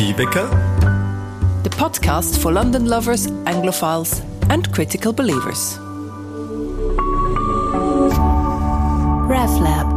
Tiebecker, 0.00 0.48
the 1.62 1.68
podcast 1.68 2.38
for 2.38 2.50
London 2.50 2.86
lovers, 2.86 3.26
Anglophiles, 3.44 4.22
and 4.48 4.72
critical 4.72 5.12
believers. 5.12 5.78
RevLab. 9.28 9.90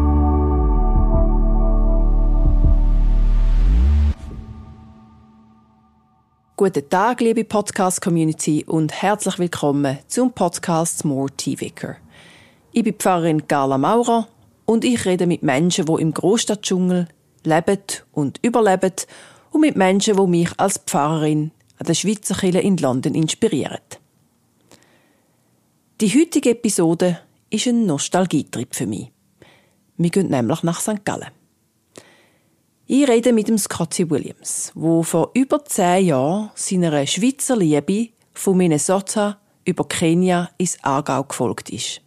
Guten 6.57 6.89
Tag, 6.89 7.21
liebe 7.21 7.45
Podcast-Community 7.45 8.65
und 8.67 8.91
herzlich 8.91 9.39
willkommen 9.39 9.99
zum 10.09 10.33
Podcast 10.33 11.05
More 11.05 11.29
T-Vicar. 11.31 11.95
Ich 12.73 12.83
bin 12.83 12.95
Pfarrerin 12.95 13.47
Carla 13.47 13.77
Maurer 13.77 14.27
und 14.65 14.83
ich 14.83 15.05
rede 15.05 15.27
mit 15.27 15.43
Menschen, 15.43 15.85
die 15.85 16.01
im 16.01 16.13
Großstadtdschungel 16.13 17.07
leben 17.45 17.79
und 18.11 18.39
überleben 18.41 18.91
und 19.53 19.61
mit 19.61 19.75
Menschen, 19.75 20.17
die 20.17 20.27
mich 20.27 20.49
als 20.57 20.79
Pfarrerin 20.79 21.51
an 21.77 21.85
der 21.85 21.93
Schweizer 21.93 22.35
Kirche 22.35 22.59
in 22.59 22.77
London 22.77 23.15
inspirieren. 23.15 23.79
Die 26.01 26.09
heutige 26.09 26.51
Episode 26.51 27.19
ist 27.49 27.67
ein 27.67 27.85
Nostalgietrip 27.85 28.73
für 28.75 28.87
mich. 28.87 29.11
Wir 29.97 30.09
gehen 30.09 30.29
nämlich 30.29 30.63
nach 30.63 30.81
St. 30.81 31.05
Gallen. 31.05 31.29
Ich 32.87 33.07
rede 33.07 33.31
mit 33.31 33.47
dem 33.47 33.57
Scotty 33.57 34.09
Williams, 34.09 34.71
wo 34.75 35.03
vor 35.03 35.31
über 35.35 35.63
zehn 35.63 36.07
Jahren 36.07 36.49
seiner 36.55 37.05
Schweizer 37.05 37.55
Liebe 37.55 38.09
von 38.33 38.57
Minnesota 38.57 39.37
über 39.65 39.87
Kenia 39.87 40.49
ins 40.57 40.83
Aargau 40.83 41.23
gefolgt 41.23 41.69
ist. 41.69 42.01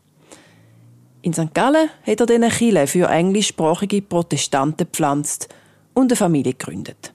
In 1.23 1.33
St. 1.33 1.55
Gallen 1.55 1.91
hat 2.05 2.21
er 2.21 2.35
eine 2.35 2.51
Kille 2.51 2.87
für 2.87 3.09
englischsprachige 3.09 4.03
Protestanten 4.03 4.87
gepflanzt 4.87 5.49
und 5.95 6.11
eine 6.11 6.17
Familie 6.17 6.53
gegründet. 6.53 7.13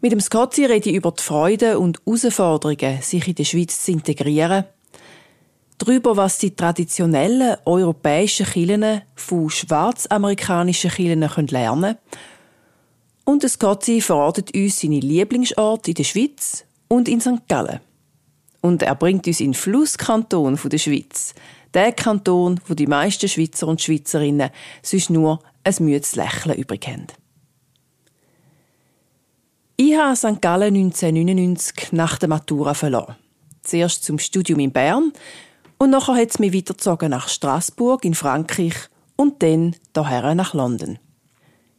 Mit 0.00 0.12
dem 0.12 0.20
Scotty 0.20 0.64
rede 0.64 0.90
ich 0.90 0.94
über 0.94 1.10
die 1.10 1.22
Freuden 1.24 1.76
und 1.76 2.00
Herausforderungen, 2.06 3.02
sich 3.02 3.26
in 3.26 3.34
der 3.34 3.42
Schweiz 3.42 3.84
zu 3.84 3.90
integrieren, 3.90 4.62
darüber, 5.78 6.16
was 6.16 6.38
die 6.38 6.54
traditionellen 6.54 7.56
europäischen 7.64 8.46
Kirchen 8.46 9.02
von 9.16 9.50
schwarzamerikanischen 9.50 10.92
Kirchen 10.92 11.48
lernen 11.48 11.80
können. 11.80 11.98
Und 13.24 13.42
der 13.42 13.50
Scotty 13.50 14.00
verratet 14.00 14.54
uns 14.54 14.78
seine 14.78 15.00
Lieblingsorte 15.00 15.90
in 15.90 15.96
der 15.96 16.04
Schweiz 16.04 16.64
und 16.86 17.08
in 17.08 17.20
St. 17.20 17.48
Gallen. 17.48 17.80
Und 18.60 18.84
er 18.84 18.94
bringt 18.94 19.26
uns 19.26 19.40
in 19.40 19.48
den 19.48 19.54
Flusskanton 19.54 20.60
der 20.64 20.78
Schweiz. 20.78 21.34
Der 21.74 21.90
Kanton, 21.90 22.60
wo 22.68 22.74
die 22.74 22.86
meisten 22.86 23.28
Schweizer 23.28 23.66
und 23.66 23.82
Schweizerinnen 23.82 24.50
sonst 24.80 25.10
nur 25.10 25.40
ein 25.64 25.74
müdes 25.80 26.14
Lächeln 26.14 26.56
übrig 26.56 26.86
haben. 26.86 27.08
Ich 29.80 29.96
habe 29.96 30.16
St. 30.16 30.42
Gallen 30.42 30.74
1999 30.74 31.92
nach 31.92 32.18
der 32.18 32.28
Matura 32.28 32.74
verloren. 32.74 33.14
Zuerst 33.62 34.02
zum 34.02 34.18
Studium 34.18 34.58
in 34.58 34.72
Bern 34.72 35.12
und 35.78 35.90
nachher 35.90 36.16
hat 36.16 36.30
es 36.30 36.40
mich 36.40 36.52
weitergezogen 36.52 37.10
nach 37.10 37.28
Straßburg 37.28 38.04
in 38.04 38.14
Frankreich 38.14 38.74
und 39.14 39.40
dann 39.40 39.76
daher 39.92 40.34
nach 40.34 40.52
London. 40.52 40.98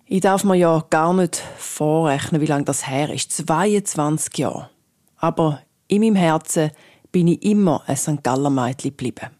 Ich 0.05 0.21
darf 0.21 0.45
mir 0.45 0.55
ja 0.55 0.81
gar 0.89 1.13
nicht 1.13 1.43
vorrechnen, 1.57 2.39
wie 2.39 2.45
lange 2.45 2.63
das 2.63 2.87
her 2.87 3.13
ist. 3.13 3.33
22 3.33 4.37
Jahre. 4.37 4.69
Aber 5.17 5.61
in 5.89 5.99
meinem 6.01 6.15
Herzen 6.15 6.71
bin 7.11 7.27
ich 7.27 7.43
immer 7.43 7.83
ein 7.85 7.97
St. 7.97 8.23
Galler 8.23 8.49
Mädchen 8.49 8.91
geblieben. 8.91 9.31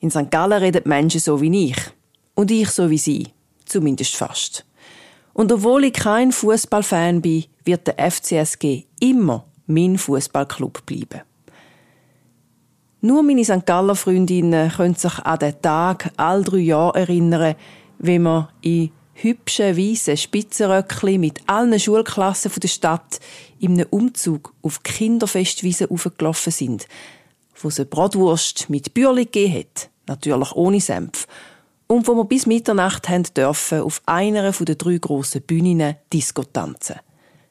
In 0.00 0.10
St. 0.10 0.30
Gallen 0.30 0.62
reden 0.62 0.82
Menschen 0.84 1.20
so 1.22 1.40
wie 1.40 1.70
ich. 1.70 1.78
Und 2.34 2.50
ich 2.50 2.68
so 2.68 2.90
wie 2.90 2.98
sie. 2.98 3.28
Zumindest 3.64 4.16
fast. 4.16 4.66
Und 5.32 5.52
obwohl 5.52 5.84
ich 5.84 5.92
kein 5.92 6.32
Fußballfan 6.32 7.22
bin, 7.22 7.44
wird 7.64 7.86
der 7.86 8.10
FCSG 8.10 8.84
immer 9.00 9.44
mein 9.66 9.98
Fußballclub 9.98 10.84
bleiben. 10.86 11.22
Nur 13.00 13.22
meine 13.22 13.44
St. 13.44 13.64
Galler 13.64 13.94
Freundinnen 13.94 14.72
können 14.72 14.96
sich 14.96 15.18
an 15.20 15.38
den 15.38 15.62
Tag 15.62 16.10
all 16.16 16.42
drei 16.42 16.58
Jahre 16.58 16.98
erinnern, 16.98 17.54
wenn 17.98 18.22
wir 18.22 18.48
in 18.60 18.90
hübschen, 19.14 19.76
weißen 19.76 20.16
Spitzenröckchen 20.16 21.20
mit 21.20 21.40
allen 21.46 21.78
Schulklassen 21.78 22.52
der 22.60 22.68
Stadt 22.68 23.20
in 23.58 23.72
einem 23.72 23.86
Umzug 23.90 24.54
auf 24.62 24.82
Kinderfestwiese 24.82 25.90
aufgelaufen 25.90 26.52
sind, 26.52 26.86
wo 27.60 27.68
es 27.68 27.78
eine 27.78 27.86
Bratwurst 27.86 28.70
mit 28.70 28.94
Bürli 28.94 29.24
gegeben 29.24 29.60
hat, 29.60 29.90
natürlich 30.06 30.52
ohne 30.52 30.80
Senf, 30.80 31.26
und 31.88 32.06
wo 32.06 32.14
wir 32.14 32.24
bis 32.24 32.46
Mitternacht 32.46 33.08
haben 33.08 33.24
dürfen 33.34 33.80
auf 33.80 34.02
einer 34.06 34.52
der 34.52 34.74
drei 34.76 34.98
grossen 34.98 35.42
Bühnen 35.42 35.96
Disco 36.12 36.44
tanzen. 36.44 36.96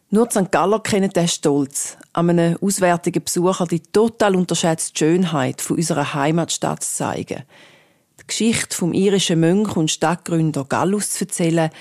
Nur 0.09 0.27
die 0.27 0.39
St. 0.39 0.51
Galler 0.51 0.79
kennen 0.79 1.09
den 1.09 1.27
Stolz, 1.27 1.97
an 2.13 2.29
einem 2.29 2.57
auswärtigen 2.61 3.23
Besucher 3.23 3.65
die 3.65 3.81
total 3.81 4.35
unterschätzte 4.35 4.97
Schönheit 4.97 5.59
von 5.61 5.75
unserer 5.75 6.13
Heimatstadt 6.13 6.83
zu 6.83 6.95
zeigen, 6.95 7.43
die 8.21 8.27
Geschichte 8.27 8.75
vom 8.75 8.93
irischen 8.93 9.41
Mönch 9.41 9.75
und 9.75 9.91
Stadtgründer 9.91 10.63
Gallus 10.63 11.09
zu 11.09 11.25
erzählen 11.25 11.71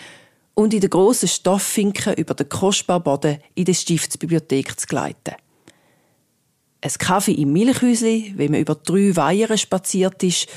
und 0.54 0.74
in 0.74 0.80
der 0.80 0.90
grossen 0.90 1.28
Stofffinken 1.28 2.14
über 2.14 2.34
den 2.34 2.48
kostbaren 2.48 3.02
Boden 3.02 3.38
in 3.54 3.66
der 3.66 3.74
Stiftsbibliothek 3.74 4.80
zu 4.80 4.86
gleiten. 4.86 5.34
Ein 6.80 6.92
Kaffee 6.98 7.32
im 7.32 7.52
Milchhäusli, 7.52 8.32
wenn 8.36 8.50
man 8.50 8.60
über 8.60 8.74
drei 8.74 9.14
Weihern 9.14 9.58
spaziert 9.58 10.22
ist 10.22 10.48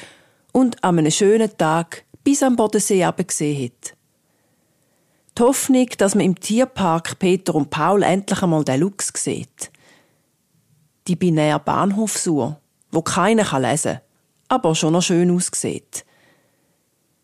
und 0.59 0.83
an 0.83 0.99
einem 0.99 1.11
schönen 1.11 1.57
Tag 1.57 2.03
bis 2.21 2.43
am 2.43 2.57
Bodensee 2.57 3.09
gesehen 3.25 3.63
hat. 3.65 3.95
Die 5.37 5.41
Hoffnung, 5.41 5.87
dass 5.97 6.15
man 6.15 6.25
im 6.25 6.37
Tierpark 6.37 7.17
Peter 7.17 7.55
und 7.55 7.69
Paul 7.69 8.03
endlich 8.03 8.43
einmal 8.43 8.65
den 8.65 8.81
Lux 8.81 9.13
sieht. 9.15 9.71
Die 11.07 11.15
binäre 11.15 11.61
Bahnhofsuhr, 11.61 12.59
wo 12.91 13.01
keiner 13.01 13.57
lesen 13.57 13.93
kann, 13.93 14.01
aber 14.49 14.75
schon 14.75 14.91
noch 14.91 15.01
schön 15.01 15.31
aussieht. 15.31 16.03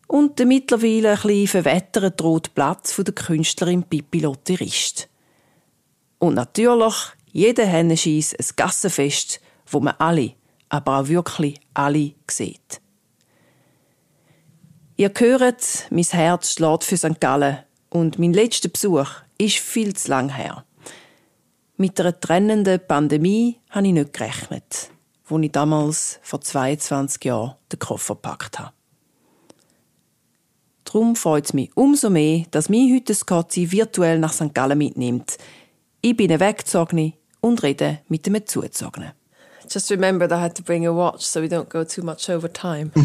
Und 0.06 0.38
der 0.38 0.46
mittlerweile 0.46 1.10
ein 1.10 1.20
bisschen 1.20 2.14
rote 2.22 2.50
Platz 2.54 2.96
der 2.96 3.14
Künstlerin 3.14 3.82
Pippi 3.82 4.20
Lotterist. 4.20 5.10
Und 6.18 6.34
natürlich 6.34 6.94
jeder 7.32 7.66
Hennenscheiss 7.66 8.34
ein 8.34 8.46
Gassenfest, 8.56 9.42
wo 9.66 9.80
man 9.80 9.94
alle, 9.98 10.32
aber 10.70 11.00
auch 11.00 11.08
wirklich 11.08 11.60
alle 11.74 12.14
sieht. 12.30 12.80
Ihr 14.98 15.12
hört, 15.14 15.88
mein 15.90 16.04
Herz 16.04 16.54
schlägt 16.54 16.84
für 16.84 16.96
St. 16.96 17.20
Gallen 17.20 17.58
und 17.90 18.18
mein 18.18 18.32
letzter 18.32 18.70
Besuch 18.70 19.10
ist 19.36 19.58
viel 19.58 19.94
zu 19.94 20.08
lang 20.08 20.30
her. 20.30 20.64
Mit 21.76 22.00
einer 22.00 22.18
trennenden 22.18 22.80
Pandemie 22.88 23.60
habe 23.68 23.88
ich 23.88 23.92
nicht 23.92 24.14
gerechnet, 24.14 24.88
wo 25.26 25.38
ich 25.38 25.52
damals 25.52 26.18
vor 26.22 26.40
22 26.40 27.22
Jahren 27.26 27.56
den 27.70 27.78
Koffer 27.78 28.14
gepackt 28.14 28.58
habe. 28.58 28.72
Darum 30.84 31.14
freut 31.14 31.44
es 31.44 31.52
mich 31.52 31.76
umso 31.76 32.08
mehr, 32.08 32.46
dass 32.50 32.70
mich 32.70 32.94
heute 32.94 33.14
Scotty 33.14 33.70
virtuell 33.70 34.18
nach 34.18 34.32
St. 34.32 34.54
Gallen 34.54 34.78
mitnimmt. 34.78 35.36
Ich 36.00 36.16
bin 36.16 36.32
ein 36.32 36.40
Weggezogene 36.40 37.12
und 37.42 37.62
rede 37.62 37.98
mit 38.08 38.26
einem 38.26 38.46
Zugezogenen. 38.46 39.12
Just 39.70 39.90
remember 39.90 40.26
that 40.26 40.38
I 40.38 40.42
had 40.42 40.56
to 40.56 40.62
bring 40.62 40.86
a 40.86 40.94
watch 40.94 41.22
so 41.22 41.42
we 41.42 41.48
don't 41.48 41.68
go 41.68 41.84
too 41.84 42.02
much 42.02 42.30
over 42.30 42.50
time. 42.50 42.92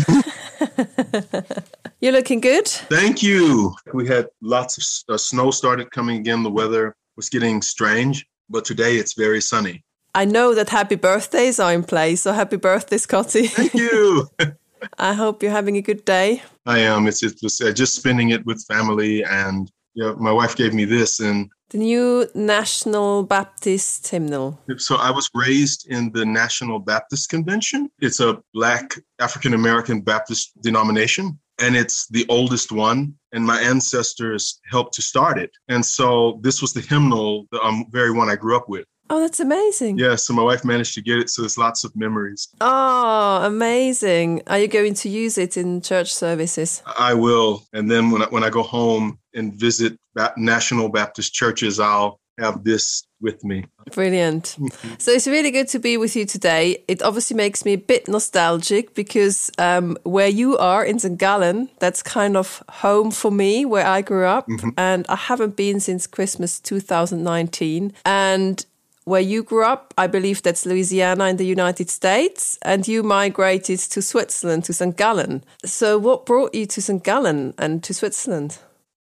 You're 2.02 2.14
looking 2.14 2.40
good. 2.40 2.68
Thank 2.68 3.22
you. 3.22 3.76
We 3.94 4.08
had 4.08 4.28
lots 4.42 5.06
of 5.08 5.14
uh, 5.14 5.18
snow 5.20 5.52
started 5.52 5.92
coming 5.92 6.18
again. 6.18 6.42
The 6.42 6.50
weather 6.50 6.96
was 7.16 7.30
getting 7.30 7.62
strange, 7.62 8.26
but 8.50 8.66
today 8.66 8.96
it's 8.96 9.14
very 9.14 9.40
sunny. 9.40 9.84
I 10.16 10.26
know 10.26 10.56
that 10.56 10.70
happy 10.70 10.96
birthdays 10.96 11.60
are 11.60 11.72
in 11.72 11.84
place, 11.84 12.22
so 12.22 12.34
happy 12.34 12.58
birthday, 12.58 12.98
Scotty. 12.98 13.46
Thank 13.46 13.76
you. 13.76 14.28
I 14.98 15.14
hope 15.14 15.44
you're 15.44 15.52
having 15.52 15.78
a 15.78 15.82
good 15.82 16.04
day. 16.04 16.42
I 16.66 16.80
am. 16.80 17.06
It's, 17.06 17.22
it's 17.22 17.62
uh, 17.62 17.72
just 17.72 17.94
spending 17.94 18.32
it 18.32 18.44
with 18.48 18.66
family, 18.66 19.24
and 19.24 19.72
yeah, 19.94 20.14
my 20.18 20.32
wife 20.32 20.56
gave 20.56 20.74
me 20.74 20.86
this, 20.86 21.20
and 21.20 21.52
the 21.70 21.78
new 21.78 22.28
National 22.36 23.24
Baptist 23.24 24.08
hymnal. 24.10 24.60
So 24.78 24.96
I 24.96 25.12
was 25.12 25.30
raised 25.34 25.88
in 25.88 26.12
the 26.12 26.26
National 26.26 26.80
Baptist 26.80 27.30
Convention. 27.30 27.90
It's 28.00 28.20
a 28.20 28.40
Black 28.54 28.96
African 29.20 29.54
American 29.54 30.02
Baptist 30.02 30.60
denomination, 30.62 31.40
and 31.60 31.76
it's 31.76 32.08
the 32.08 32.26
oldest 32.30 32.72
one. 32.72 33.16
And 33.34 33.46
my 33.46 33.60
ancestors 33.62 34.60
helped 34.70 34.94
to 34.96 35.02
start 35.02 35.40
it. 35.40 35.52
And 35.70 35.86
so 35.86 36.40
this 36.44 36.62
was 36.62 36.74
the 36.74 36.82
hymnal, 36.82 37.48
the 37.52 37.62
um, 37.62 37.86
very 37.90 38.12
one 38.12 38.30
I 38.30 38.36
grew 38.36 38.58
up 38.58 38.68
with. 38.68 38.86
Oh, 39.10 39.20
that's 39.20 39.42
amazing. 39.42 39.98
Yeah, 39.98 40.16
so 40.16 40.34
my 40.34 40.42
wife 40.42 40.64
managed 40.64 40.94
to 40.94 41.02
get 41.02 41.20
it, 41.20 41.30
so 41.30 41.42
there's 41.42 41.58
lots 41.58 41.84
of 41.84 41.94
memories. 41.98 42.48
Oh, 42.62 43.42
amazing. 43.44 44.42
Are 44.48 44.58
you 44.58 44.70
going 44.70 44.94
to 44.94 45.10
use 45.10 45.38
it 45.38 45.58
in 45.58 45.82
church 45.82 46.14
services? 46.14 46.82
I 46.98 47.14
will. 47.14 47.64
And 47.74 47.92
then 47.92 48.10
when 48.10 48.22
I, 48.22 48.26
when 48.28 48.46
I 48.46 48.50
go 48.50 48.64
home 48.64 49.20
and 49.34 49.54
visit 49.54 49.98
National 50.38 50.88
Baptist 50.88 51.34
churches, 51.34 51.78
I'll 51.78 52.21
have 52.42 52.64
this 52.64 53.08
with 53.22 53.44
me. 53.44 53.66
Brilliant. 53.94 54.58
so 54.98 55.12
it's 55.12 55.28
really 55.28 55.52
good 55.52 55.68
to 55.70 55.80
be 55.80 55.98
with 55.98 56.16
you 56.16 56.26
today. 56.26 56.84
It 56.88 57.02
obviously 57.02 57.38
makes 57.38 57.64
me 57.66 57.74
a 57.74 57.78
bit 57.78 58.08
nostalgic 58.08 58.94
because 58.96 59.52
um, 59.58 59.98
where 60.04 60.28
you 60.28 60.58
are 60.58 60.84
in 60.84 61.00
St. 61.00 61.18
Gallen, 61.18 61.70
that's 61.80 62.02
kind 62.04 62.36
of 62.36 62.64
home 62.70 63.12
for 63.12 63.32
me, 63.32 63.66
where 63.66 63.86
I 63.86 64.02
grew 64.02 64.26
up. 64.26 64.48
Mm-hmm. 64.48 64.70
And 64.78 65.06
I 65.08 65.16
haven't 65.16 65.56
been 65.56 65.80
since 65.80 66.08
Christmas 66.08 66.60
2019. 66.60 67.94
And 68.06 68.66
where 69.04 69.22
you 69.22 69.44
grew 69.44 69.66
up, 69.66 69.94
I 69.98 70.08
believe 70.08 70.42
that's 70.42 70.66
Louisiana 70.66 71.26
in 71.26 71.38
the 71.38 71.46
United 71.46 71.90
States, 71.90 72.58
and 72.62 72.88
you 72.88 73.02
migrated 73.02 73.80
to 73.80 74.02
Switzerland, 74.02 74.64
to 74.66 74.74
St. 74.74 74.96
Gallen. 74.96 75.44
So, 75.66 75.98
what 75.98 76.26
brought 76.26 76.54
you 76.54 76.66
to 76.68 76.82
St. 76.82 77.04
Gallen 77.04 77.54
and 77.58 77.84
to 77.84 77.94
Switzerland? 77.94 78.60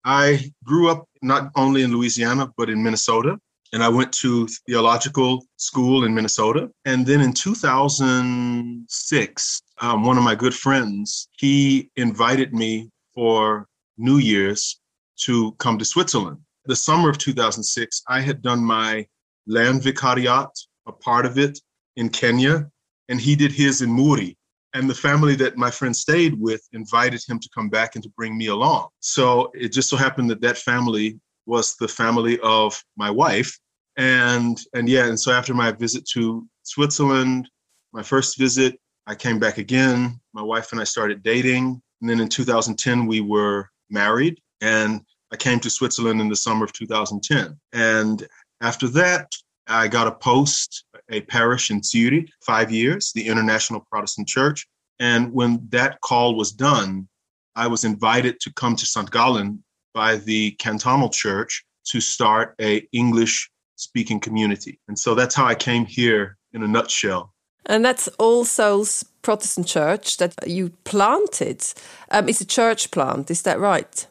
I 0.08 0.50
grew 0.64 0.88
up 0.88 1.06
not 1.20 1.50
only 1.54 1.82
in 1.82 1.92
Louisiana, 1.92 2.50
but 2.56 2.70
in 2.70 2.82
Minnesota. 2.82 3.38
And 3.74 3.84
I 3.84 3.90
went 3.90 4.10
to 4.24 4.48
theological 4.66 5.44
school 5.58 6.04
in 6.04 6.14
Minnesota. 6.14 6.70
And 6.86 7.04
then 7.04 7.20
in 7.20 7.34
2006, 7.34 9.62
um, 9.82 10.04
one 10.04 10.16
of 10.16 10.24
my 10.24 10.34
good 10.34 10.54
friends, 10.54 11.28
he 11.38 11.90
invited 11.96 12.54
me 12.54 12.88
for 13.14 13.66
New 13.98 14.16
Year's 14.16 14.80
to 15.24 15.52
come 15.58 15.78
to 15.78 15.84
Switzerland. 15.84 16.38
The 16.64 16.74
summer 16.74 17.10
of 17.10 17.18
2006, 17.18 18.02
I 18.08 18.22
had 18.22 18.40
done 18.40 18.64
my 18.64 19.06
land 19.46 19.82
vicariat, 19.82 20.48
a 20.86 20.92
part 20.92 21.26
of 21.26 21.36
it 21.36 21.60
in 21.96 22.08
Kenya, 22.08 22.70
and 23.10 23.20
he 23.20 23.36
did 23.36 23.52
his 23.52 23.82
in 23.82 23.90
Muri. 23.90 24.37
And 24.74 24.88
the 24.88 24.94
family 24.94 25.34
that 25.36 25.56
my 25.56 25.70
friend 25.70 25.96
stayed 25.96 26.38
with 26.38 26.62
invited 26.72 27.22
him 27.26 27.38
to 27.38 27.48
come 27.54 27.68
back 27.68 27.94
and 27.94 28.04
to 28.04 28.10
bring 28.10 28.36
me 28.36 28.48
along. 28.48 28.88
So 29.00 29.50
it 29.54 29.72
just 29.72 29.88
so 29.88 29.96
happened 29.96 30.30
that 30.30 30.42
that 30.42 30.58
family 30.58 31.18
was 31.46 31.76
the 31.76 31.88
family 31.88 32.38
of 32.40 32.82
my 32.96 33.10
wife. 33.10 33.58
And 33.96 34.60
and 34.74 34.88
yeah, 34.88 35.06
and 35.06 35.18
so 35.18 35.32
after 35.32 35.54
my 35.54 35.72
visit 35.72 36.06
to 36.12 36.46
Switzerland, 36.62 37.48
my 37.92 38.02
first 38.02 38.38
visit, 38.38 38.78
I 39.06 39.14
came 39.14 39.38
back 39.38 39.58
again. 39.58 40.20
My 40.34 40.42
wife 40.42 40.72
and 40.72 40.80
I 40.80 40.84
started 40.84 41.22
dating. 41.22 41.80
And 42.00 42.10
then 42.10 42.20
in 42.20 42.28
2010, 42.28 43.06
we 43.06 43.20
were 43.20 43.70
married. 43.90 44.40
And 44.60 45.00
I 45.32 45.36
came 45.36 45.60
to 45.60 45.70
Switzerland 45.70 46.20
in 46.20 46.28
the 46.28 46.36
summer 46.36 46.64
of 46.64 46.72
2010. 46.72 47.58
And 47.72 48.26
after 48.60 48.86
that, 48.88 49.32
I 49.66 49.88
got 49.88 50.06
a 50.06 50.12
post, 50.12 50.84
a 51.10 51.20
parish 51.22 51.70
in 51.70 51.82
Zurich, 51.82 52.30
five 52.44 52.70
years, 52.70 53.12
the 53.14 53.26
International 53.26 53.84
Protestant 53.90 54.28
Church. 54.28 54.66
And 54.98 55.32
when 55.32 55.66
that 55.70 56.00
call 56.00 56.34
was 56.34 56.52
done, 56.52 57.08
I 57.56 57.66
was 57.66 57.84
invited 57.84 58.40
to 58.40 58.52
come 58.52 58.76
to 58.76 58.86
St. 58.86 59.10
Gallen 59.10 59.62
by 59.94 60.16
the 60.16 60.52
cantonal 60.52 61.08
church 61.08 61.64
to 61.86 62.00
start 62.00 62.54
a 62.60 62.86
English 62.92 63.50
speaking 63.76 64.20
community. 64.20 64.80
And 64.88 64.98
so 64.98 65.14
that's 65.14 65.34
how 65.34 65.46
I 65.46 65.54
came 65.54 65.86
here 65.86 66.36
in 66.52 66.62
a 66.62 66.68
nutshell. 66.68 67.32
And 67.66 67.84
that's 67.84 68.08
All 68.18 68.44
Souls 68.44 69.04
Protestant 69.22 69.66
Church 69.66 70.16
that 70.18 70.34
you 70.46 70.70
planted. 70.84 71.64
Um, 72.10 72.28
it's 72.28 72.40
a 72.40 72.46
church 72.46 72.90
plant, 72.90 73.30
is 73.30 73.42
that 73.42 73.58
right? 73.58 74.06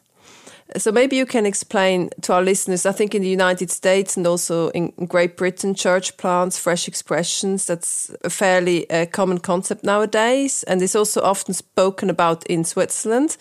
So 0.76 0.92
maybe 0.92 1.16
you 1.16 1.24
can 1.24 1.46
explain 1.46 2.10
to 2.22 2.34
our 2.34 2.42
listeners. 2.42 2.84
I 2.84 2.92
think 2.92 3.14
in 3.14 3.22
the 3.22 3.28
United 3.28 3.70
States 3.70 4.16
and 4.16 4.26
also 4.26 4.68
in 4.70 4.92
Great 5.06 5.36
Britain, 5.36 5.74
church 5.74 6.16
plants, 6.18 6.58
fresh 6.58 6.86
expressions. 6.86 7.66
That's 7.66 8.14
a 8.22 8.30
fairly 8.30 8.88
uh, 8.90 9.06
common 9.06 9.38
concept 9.38 9.82
nowadays, 9.82 10.64
and 10.64 10.82
is 10.82 10.94
also 10.94 11.22
often 11.22 11.54
spoken 11.54 12.10
about 12.10 12.46
in 12.46 12.64
Switzerland. 12.64 13.38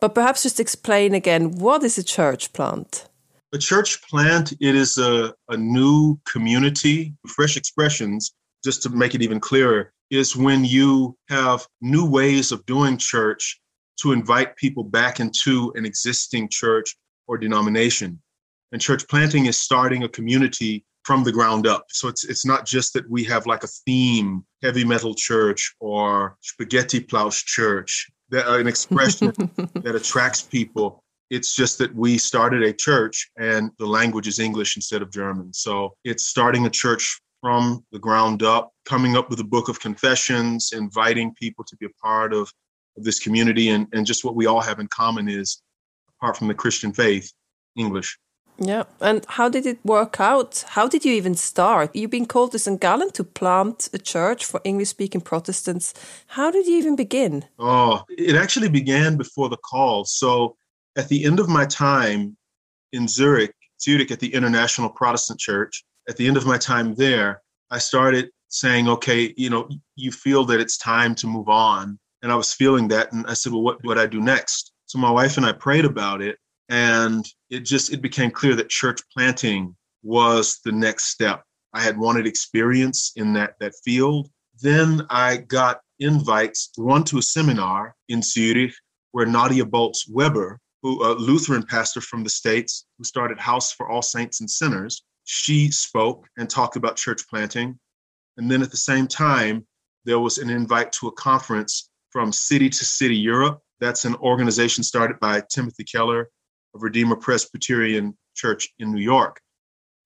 But 0.00 0.14
perhaps 0.14 0.42
just 0.42 0.60
explain 0.60 1.14
again 1.14 1.52
what 1.52 1.82
is 1.82 1.96
a 1.96 2.04
church 2.04 2.52
plant. 2.52 3.08
A 3.54 3.58
church 3.58 4.02
plant 4.02 4.52
it 4.60 4.74
is 4.74 4.98
a, 4.98 5.34
a 5.48 5.56
new 5.56 6.20
community. 6.30 7.14
Fresh 7.26 7.56
expressions, 7.56 8.32
just 8.62 8.82
to 8.82 8.90
make 8.90 9.14
it 9.14 9.22
even 9.22 9.40
clearer, 9.40 9.92
is 10.10 10.36
when 10.36 10.66
you 10.66 11.16
have 11.30 11.66
new 11.80 12.04
ways 12.08 12.52
of 12.52 12.64
doing 12.66 12.98
church 12.98 13.58
to 14.02 14.12
invite 14.12 14.56
people 14.56 14.84
back 14.84 15.20
into 15.20 15.72
an 15.76 15.84
existing 15.84 16.48
church 16.50 16.96
or 17.26 17.38
denomination. 17.38 18.20
And 18.72 18.80
church 18.80 19.06
planting 19.08 19.46
is 19.46 19.60
starting 19.60 20.04
a 20.04 20.08
community 20.08 20.84
from 21.04 21.24
the 21.24 21.32
ground 21.32 21.66
up. 21.66 21.86
So 21.88 22.08
it's 22.08 22.24
it's 22.24 22.44
not 22.44 22.66
just 22.66 22.92
that 22.92 23.08
we 23.08 23.24
have 23.24 23.46
like 23.46 23.64
a 23.64 23.68
theme, 23.86 24.44
heavy 24.62 24.84
metal 24.84 25.14
church 25.14 25.74
or 25.80 26.36
spaghetti 26.42 27.00
plouch 27.00 27.46
church, 27.46 28.10
that 28.28 28.46
uh, 28.46 28.58
an 28.58 28.66
expression 28.66 29.32
that 29.74 29.94
attracts 29.94 30.42
people. 30.42 31.02
It's 31.30 31.54
just 31.54 31.78
that 31.78 31.94
we 31.94 32.18
started 32.18 32.62
a 32.62 32.72
church 32.72 33.30
and 33.38 33.70
the 33.78 33.86
language 33.86 34.28
is 34.28 34.38
English 34.38 34.76
instead 34.76 35.02
of 35.02 35.10
German. 35.10 35.52
So 35.52 35.94
it's 36.04 36.26
starting 36.26 36.66
a 36.66 36.70
church 36.70 37.20
from 37.40 37.84
the 37.92 37.98
ground 37.98 38.42
up, 38.42 38.72
coming 38.84 39.16
up 39.16 39.30
with 39.30 39.40
a 39.40 39.44
book 39.44 39.68
of 39.68 39.80
confessions, 39.80 40.72
inviting 40.74 41.34
people 41.34 41.64
to 41.64 41.76
be 41.76 41.86
a 41.86 42.06
part 42.06 42.32
of 42.32 42.52
of 42.98 43.04
this 43.04 43.18
community 43.18 43.68
and, 43.70 43.86
and 43.92 44.06
just 44.06 44.24
what 44.24 44.36
we 44.36 44.46
all 44.46 44.60
have 44.60 44.78
in 44.80 44.88
common 44.88 45.28
is 45.28 45.62
apart 46.16 46.36
from 46.36 46.48
the 46.48 46.54
christian 46.54 46.92
faith 46.92 47.32
english. 47.76 48.18
Yeah 48.60 48.84
and 49.00 49.24
how 49.36 49.48
did 49.48 49.66
it 49.66 49.78
work 49.84 50.14
out? 50.18 50.64
How 50.76 50.88
did 50.88 51.04
you 51.04 51.12
even 51.12 51.36
start? 51.36 51.94
You've 51.94 52.16
been 52.18 52.26
called 52.26 52.50
to 52.52 52.58
st 52.58 52.80
gallen 52.80 53.10
to 53.12 53.22
plant 53.22 53.88
a 53.98 54.00
church 54.12 54.44
for 54.44 54.60
english 54.64 54.90
speaking 54.96 55.22
protestants. 55.30 55.94
How 56.36 56.50
did 56.50 56.66
you 56.66 56.76
even 56.82 56.96
begin? 56.96 57.34
Oh 57.58 58.02
it 58.08 58.36
actually 58.44 58.70
began 58.80 59.16
before 59.16 59.48
the 59.48 59.62
call. 59.70 60.04
So 60.04 60.56
at 60.96 61.08
the 61.08 61.24
end 61.24 61.38
of 61.40 61.48
my 61.48 61.64
time 61.66 62.36
in 62.92 63.06
zurich 63.06 63.54
zurich 63.80 64.10
at 64.10 64.20
the 64.20 64.34
international 64.34 64.90
protestant 64.90 65.38
church 65.38 65.84
at 66.08 66.16
the 66.16 66.26
end 66.26 66.36
of 66.36 66.46
my 66.46 66.58
time 66.58 66.94
there 66.94 67.42
i 67.70 67.78
started 67.78 68.30
saying 68.48 68.88
okay 68.88 69.32
you 69.36 69.50
know 69.50 69.68
you 69.94 70.10
feel 70.10 70.44
that 70.44 70.60
it's 70.60 70.76
time 70.76 71.14
to 71.14 71.26
move 71.26 71.48
on 71.48 71.98
and 72.22 72.32
I 72.32 72.36
was 72.36 72.52
feeling 72.52 72.88
that. 72.88 73.12
And 73.12 73.26
I 73.26 73.34
said, 73.34 73.52
well, 73.52 73.62
what 73.62 73.84
would 73.84 73.98
I 73.98 74.06
do 74.06 74.20
next? 74.20 74.72
So 74.86 74.98
my 74.98 75.10
wife 75.10 75.36
and 75.36 75.46
I 75.46 75.52
prayed 75.52 75.84
about 75.84 76.22
it. 76.22 76.38
And 76.68 77.24
it 77.50 77.60
just, 77.60 77.92
it 77.92 78.02
became 78.02 78.30
clear 78.30 78.54
that 78.56 78.68
church 78.68 79.00
planting 79.16 79.74
was 80.02 80.60
the 80.64 80.72
next 80.72 81.06
step. 81.06 81.42
I 81.72 81.80
had 81.80 81.98
wanted 81.98 82.26
experience 82.26 83.12
in 83.16 83.32
that, 83.34 83.54
that 83.60 83.74
field. 83.84 84.28
Then 84.60 85.06
I 85.10 85.38
got 85.38 85.80
invites, 85.98 86.70
one 86.76 87.04
to 87.04 87.18
a 87.18 87.22
seminar 87.22 87.94
in 88.08 88.22
Zurich 88.22 88.74
where 89.12 89.26
Nadia 89.26 89.64
Bolz 89.64 89.98
Weber, 90.10 90.58
who 90.82 91.04
a 91.04 91.12
Lutheran 91.14 91.62
pastor 91.62 92.00
from 92.00 92.22
the 92.22 92.30
States 92.30 92.86
who 92.98 93.04
started 93.04 93.38
House 93.38 93.72
for 93.72 93.88
All 93.88 94.02
Saints 94.02 94.40
and 94.40 94.50
Sinners, 94.50 95.02
she 95.24 95.70
spoke 95.70 96.26
and 96.38 96.48
talked 96.48 96.76
about 96.76 96.96
church 96.96 97.22
planting. 97.28 97.78
And 98.36 98.50
then 98.50 98.62
at 98.62 98.70
the 98.70 98.76
same 98.76 99.06
time, 99.06 99.66
there 100.04 100.20
was 100.20 100.38
an 100.38 100.50
invite 100.50 100.92
to 100.92 101.08
a 101.08 101.12
conference 101.12 101.87
from 102.10 102.32
City 102.32 102.68
to 102.68 102.84
City 102.84 103.16
Europe. 103.16 103.60
That's 103.80 104.04
an 104.04 104.14
organization 104.16 104.82
started 104.82 105.20
by 105.20 105.42
Timothy 105.50 105.84
Keller 105.84 106.28
of 106.74 106.82
Redeemer 106.82 107.16
Presbyterian 107.16 108.16
Church 108.34 108.68
in 108.78 108.92
New 108.92 109.00
York. 109.00 109.40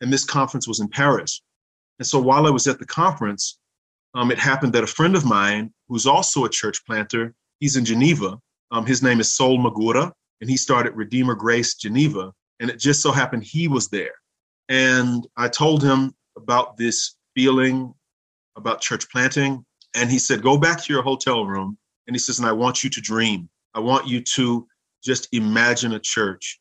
And 0.00 0.12
this 0.12 0.24
conference 0.24 0.66
was 0.66 0.80
in 0.80 0.88
Paris. 0.88 1.42
And 1.98 2.06
so 2.06 2.20
while 2.20 2.46
I 2.46 2.50
was 2.50 2.66
at 2.66 2.78
the 2.78 2.86
conference, 2.86 3.58
um, 4.14 4.30
it 4.30 4.38
happened 4.38 4.72
that 4.74 4.84
a 4.84 4.88
friend 4.88 5.14
of 5.14 5.24
mine, 5.24 5.72
who's 5.88 6.06
also 6.06 6.44
a 6.44 6.50
church 6.50 6.84
planter, 6.84 7.34
he's 7.60 7.76
in 7.76 7.84
Geneva. 7.84 8.38
Um, 8.70 8.84
his 8.84 9.02
name 9.02 9.20
is 9.20 9.34
Sol 9.34 9.58
Magura, 9.58 10.10
and 10.40 10.50
he 10.50 10.56
started 10.56 10.96
Redeemer 10.96 11.34
Grace 11.34 11.74
Geneva. 11.76 12.32
And 12.60 12.70
it 12.70 12.78
just 12.78 13.00
so 13.00 13.12
happened 13.12 13.44
he 13.44 13.68
was 13.68 13.88
there. 13.88 14.14
And 14.68 15.26
I 15.36 15.48
told 15.48 15.82
him 15.82 16.14
about 16.36 16.76
this 16.76 17.16
feeling 17.34 17.94
about 18.56 18.80
church 18.80 19.08
planting. 19.10 19.64
And 19.94 20.10
he 20.10 20.18
said, 20.18 20.42
Go 20.42 20.56
back 20.58 20.82
to 20.82 20.92
your 20.92 21.02
hotel 21.02 21.46
room 21.46 21.78
and 22.06 22.14
he 22.14 22.18
says, 22.18 22.38
and 22.38 22.48
I 22.48 22.52
want 22.52 22.82
you 22.82 22.90
to 22.90 23.00
dream. 23.00 23.48
I 23.74 23.80
want 23.80 24.06
you 24.06 24.20
to 24.20 24.66
just 25.02 25.28
imagine 25.32 25.92
a 25.94 26.00
church. 26.00 26.60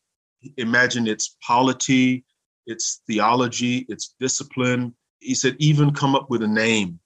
Imagine 0.57 1.07
its 1.07 1.37
polity, 1.45 2.25
its 2.65 3.01
theology, 3.07 3.85
its 3.89 4.15
discipline. 4.19 4.93
He 5.19 5.35
said, 5.35 5.55
even 5.59 5.93
come 5.93 6.15
up 6.15 6.29
with 6.29 6.41
a 6.41 6.47
name. 6.47 6.99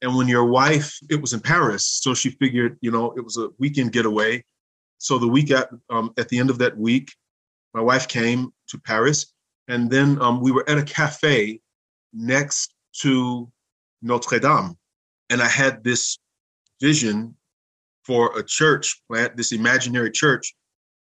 And 0.00 0.16
when 0.16 0.26
your 0.26 0.44
wife, 0.46 0.98
it 1.10 1.20
was 1.20 1.32
in 1.32 1.40
Paris, 1.40 1.86
so 1.86 2.12
she 2.12 2.30
figured, 2.30 2.76
you 2.80 2.90
know, 2.90 3.12
it 3.16 3.24
was 3.24 3.36
a 3.36 3.50
weekend 3.58 3.92
getaway. 3.92 4.44
So 4.98 5.16
the 5.16 5.28
week 5.28 5.52
at 5.52 5.68
um, 5.90 6.12
at 6.18 6.28
the 6.28 6.38
end 6.38 6.50
of 6.50 6.58
that 6.58 6.76
week, 6.76 7.12
my 7.72 7.80
wife 7.80 8.08
came 8.08 8.52
to 8.68 8.78
Paris, 8.78 9.32
and 9.68 9.88
then 9.88 10.20
um, 10.20 10.40
we 10.40 10.50
were 10.50 10.68
at 10.68 10.78
a 10.78 10.82
cafe 10.82 11.60
next 12.12 12.74
to 13.00 13.50
Notre 14.02 14.40
Dame, 14.40 14.76
and 15.30 15.40
I 15.40 15.48
had 15.48 15.84
this 15.84 16.18
vision 16.80 17.36
for 18.04 18.38
a 18.38 18.42
church 18.42 19.02
plant, 19.08 19.36
this 19.36 19.52
imaginary 19.52 20.10
church, 20.10 20.54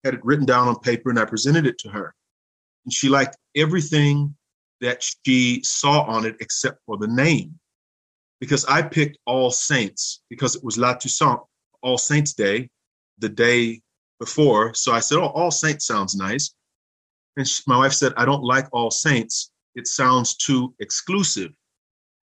had 0.04 0.14
it 0.14 0.24
written 0.24 0.46
down 0.46 0.68
on 0.68 0.78
paper 0.80 1.10
and 1.10 1.18
I 1.18 1.24
presented 1.24 1.66
it 1.66 1.78
to 1.78 1.88
her. 1.88 2.14
And 2.84 2.92
she 2.92 3.08
liked 3.08 3.36
everything 3.56 4.36
that 4.80 5.02
she 5.24 5.62
saw 5.64 6.02
on 6.02 6.26
it 6.26 6.36
except 6.40 6.78
for 6.86 6.96
the 6.98 7.08
name. 7.08 7.58
Because 8.40 8.64
I 8.66 8.82
picked 8.82 9.18
All 9.26 9.50
Saints 9.50 10.22
because 10.28 10.54
it 10.56 10.62
was 10.62 10.76
La 10.76 10.94
Toussaint, 10.94 11.40
All 11.82 11.96
Saints 11.96 12.34
Day, 12.34 12.68
the 13.18 13.28
day 13.28 13.80
before. 14.18 14.74
So 14.74 14.92
I 14.92 15.00
said, 15.00 15.18
Oh, 15.18 15.28
All 15.28 15.50
Saints 15.50 15.86
sounds 15.86 16.14
nice. 16.14 16.54
And 17.36 17.48
she, 17.48 17.62
my 17.66 17.78
wife 17.78 17.94
said, 17.94 18.12
I 18.16 18.24
don't 18.24 18.44
like 18.44 18.66
All 18.72 18.90
Saints. 18.90 19.50
it 19.74 19.86
sounds 19.86 20.36
too 20.36 20.74
exclusive. 20.78 21.50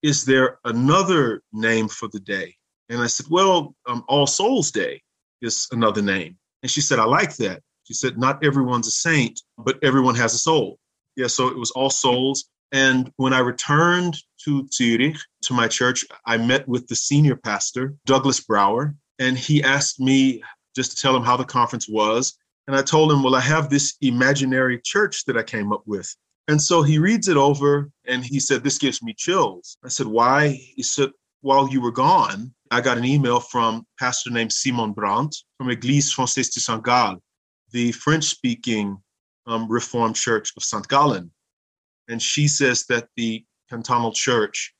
Is 0.04 0.24
there 0.26 0.60
another 0.66 1.42
name 1.52 1.88
for 1.88 2.08
the 2.10 2.20
day? 2.20 2.56
And 2.90 3.02
I 3.02 3.08
said, 3.08 3.28
Well, 3.30 3.76
um, 3.88 4.04
All 4.08 4.28
Souls 4.28 4.72
Day 4.72 5.02
is 5.42 5.68
another 5.72 6.02
name. 6.02 6.38
And 6.64 6.72
she 6.72 6.82
said, 6.82 7.00
I 7.00 7.06
like 7.06 7.36
that. 7.38 7.62
She 7.84 7.94
said, 7.94 8.18
Not 8.18 8.44
everyone's 8.44 8.88
a 8.88 8.92
saint, 8.92 9.42
but 9.58 9.80
everyone 9.84 10.16
has 10.16 10.34
a 10.34 10.40
soul. 10.40 10.80
Yeah, 11.16 11.28
so 11.28 11.48
it 11.48 11.58
was 11.58 11.72
All 11.72 11.90
Souls. 11.90 12.46
And 12.72 13.12
when 13.16 13.34
I 13.34 13.40
returned 13.40 14.18
to 14.46 14.68
Zurich, 14.72 15.18
to 15.44 15.54
my 15.54 15.68
church, 15.68 16.06
I 16.26 16.38
met 16.38 16.68
with 16.68 16.88
the 16.88 16.96
senior 16.96 17.36
pastor, 17.36 17.96
Douglas 18.06 18.40
Brower, 18.42 18.96
and 19.18 19.38
he 19.38 19.64
asked 19.64 20.00
me 20.00 20.44
just 20.76 20.92
to 20.92 21.02
tell 21.02 21.16
him 21.16 21.24
how 21.24 21.36
the 21.36 21.46
conference 21.46 21.90
was. 21.90 22.38
And 22.68 22.76
I 22.76 22.84
told 22.84 23.12
him, 23.12 23.24
Well, 23.24 23.36
I 23.36 23.42
have 23.42 23.70
this 23.70 23.96
imaginary 24.02 24.80
church 24.84 25.26
that 25.26 25.38
I 25.38 25.44
came 25.44 25.74
up 25.74 25.84
with. 25.86 26.16
And 26.48 26.62
so 26.62 26.82
he 26.82 26.98
reads 26.98 27.28
it 27.28 27.38
over 27.38 27.92
and 28.06 28.24
he 28.24 28.40
said, 28.40 28.64
This 28.64 28.78
gives 28.78 29.02
me 29.02 29.14
chills. 29.14 29.78
I 29.84 29.90
said, 29.90 30.08
Why? 30.08 30.50
He 30.50 30.84
said, 30.84 31.12
While 31.42 31.70
you 31.70 31.82
were 31.82 31.92
gone, 31.92 32.54
I 32.72 32.82
got 32.82 33.00
an 33.00 33.06
email 33.06 33.40
from 33.40 33.78
a 33.78 33.84
pastor 34.00 34.30
named 34.30 34.54
Simon 34.54 34.94
Brandt 34.94 35.36
from 35.58 35.68
Église 35.68 36.14
Française 36.14 36.54
de 36.54 36.60
Saint 36.60 36.84
Gall, 36.84 37.18
the 37.72 37.92
French 37.94 38.26
speaking 38.26 38.98
um, 39.48 39.68
Reformed 39.68 40.16
Church 40.16 40.52
of 40.56 40.64
St. 40.64 40.88
Gallen. 40.88 41.32
And 42.10 42.22
she 42.22 42.48
says 42.48 42.86
that 42.86 43.08
the 43.16 43.44
cantonal 43.70 44.12
church 44.12 44.74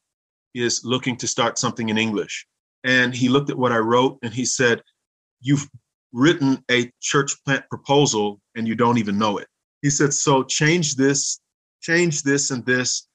is 0.54 0.86
looking 0.86 1.18
to 1.18 1.28
start 1.28 1.58
something 1.58 1.90
in 1.90 1.98
English. 1.98 2.46
And 2.84 3.14
he 3.14 3.28
looked 3.28 3.50
at 3.50 3.58
what 3.58 3.72
I 3.72 3.78
wrote 3.78 4.20
and 4.22 4.34
he 4.34 4.46
said, 4.46 4.84
You've 5.42 5.68
written 6.12 6.64
a 6.70 6.92
church 7.02 7.34
plant 7.44 7.68
proposal 7.70 8.40
and 8.56 8.68
you 8.68 8.76
don't 8.76 8.98
even 9.00 9.18
know 9.18 9.38
it. 9.40 9.48
He 9.82 9.90
said, 9.90 10.14
So 10.14 10.44
change 10.44 10.96
this, 10.96 11.40
change 11.82 12.22
this 12.22 12.52
and 12.52 12.64
this, 12.66 13.08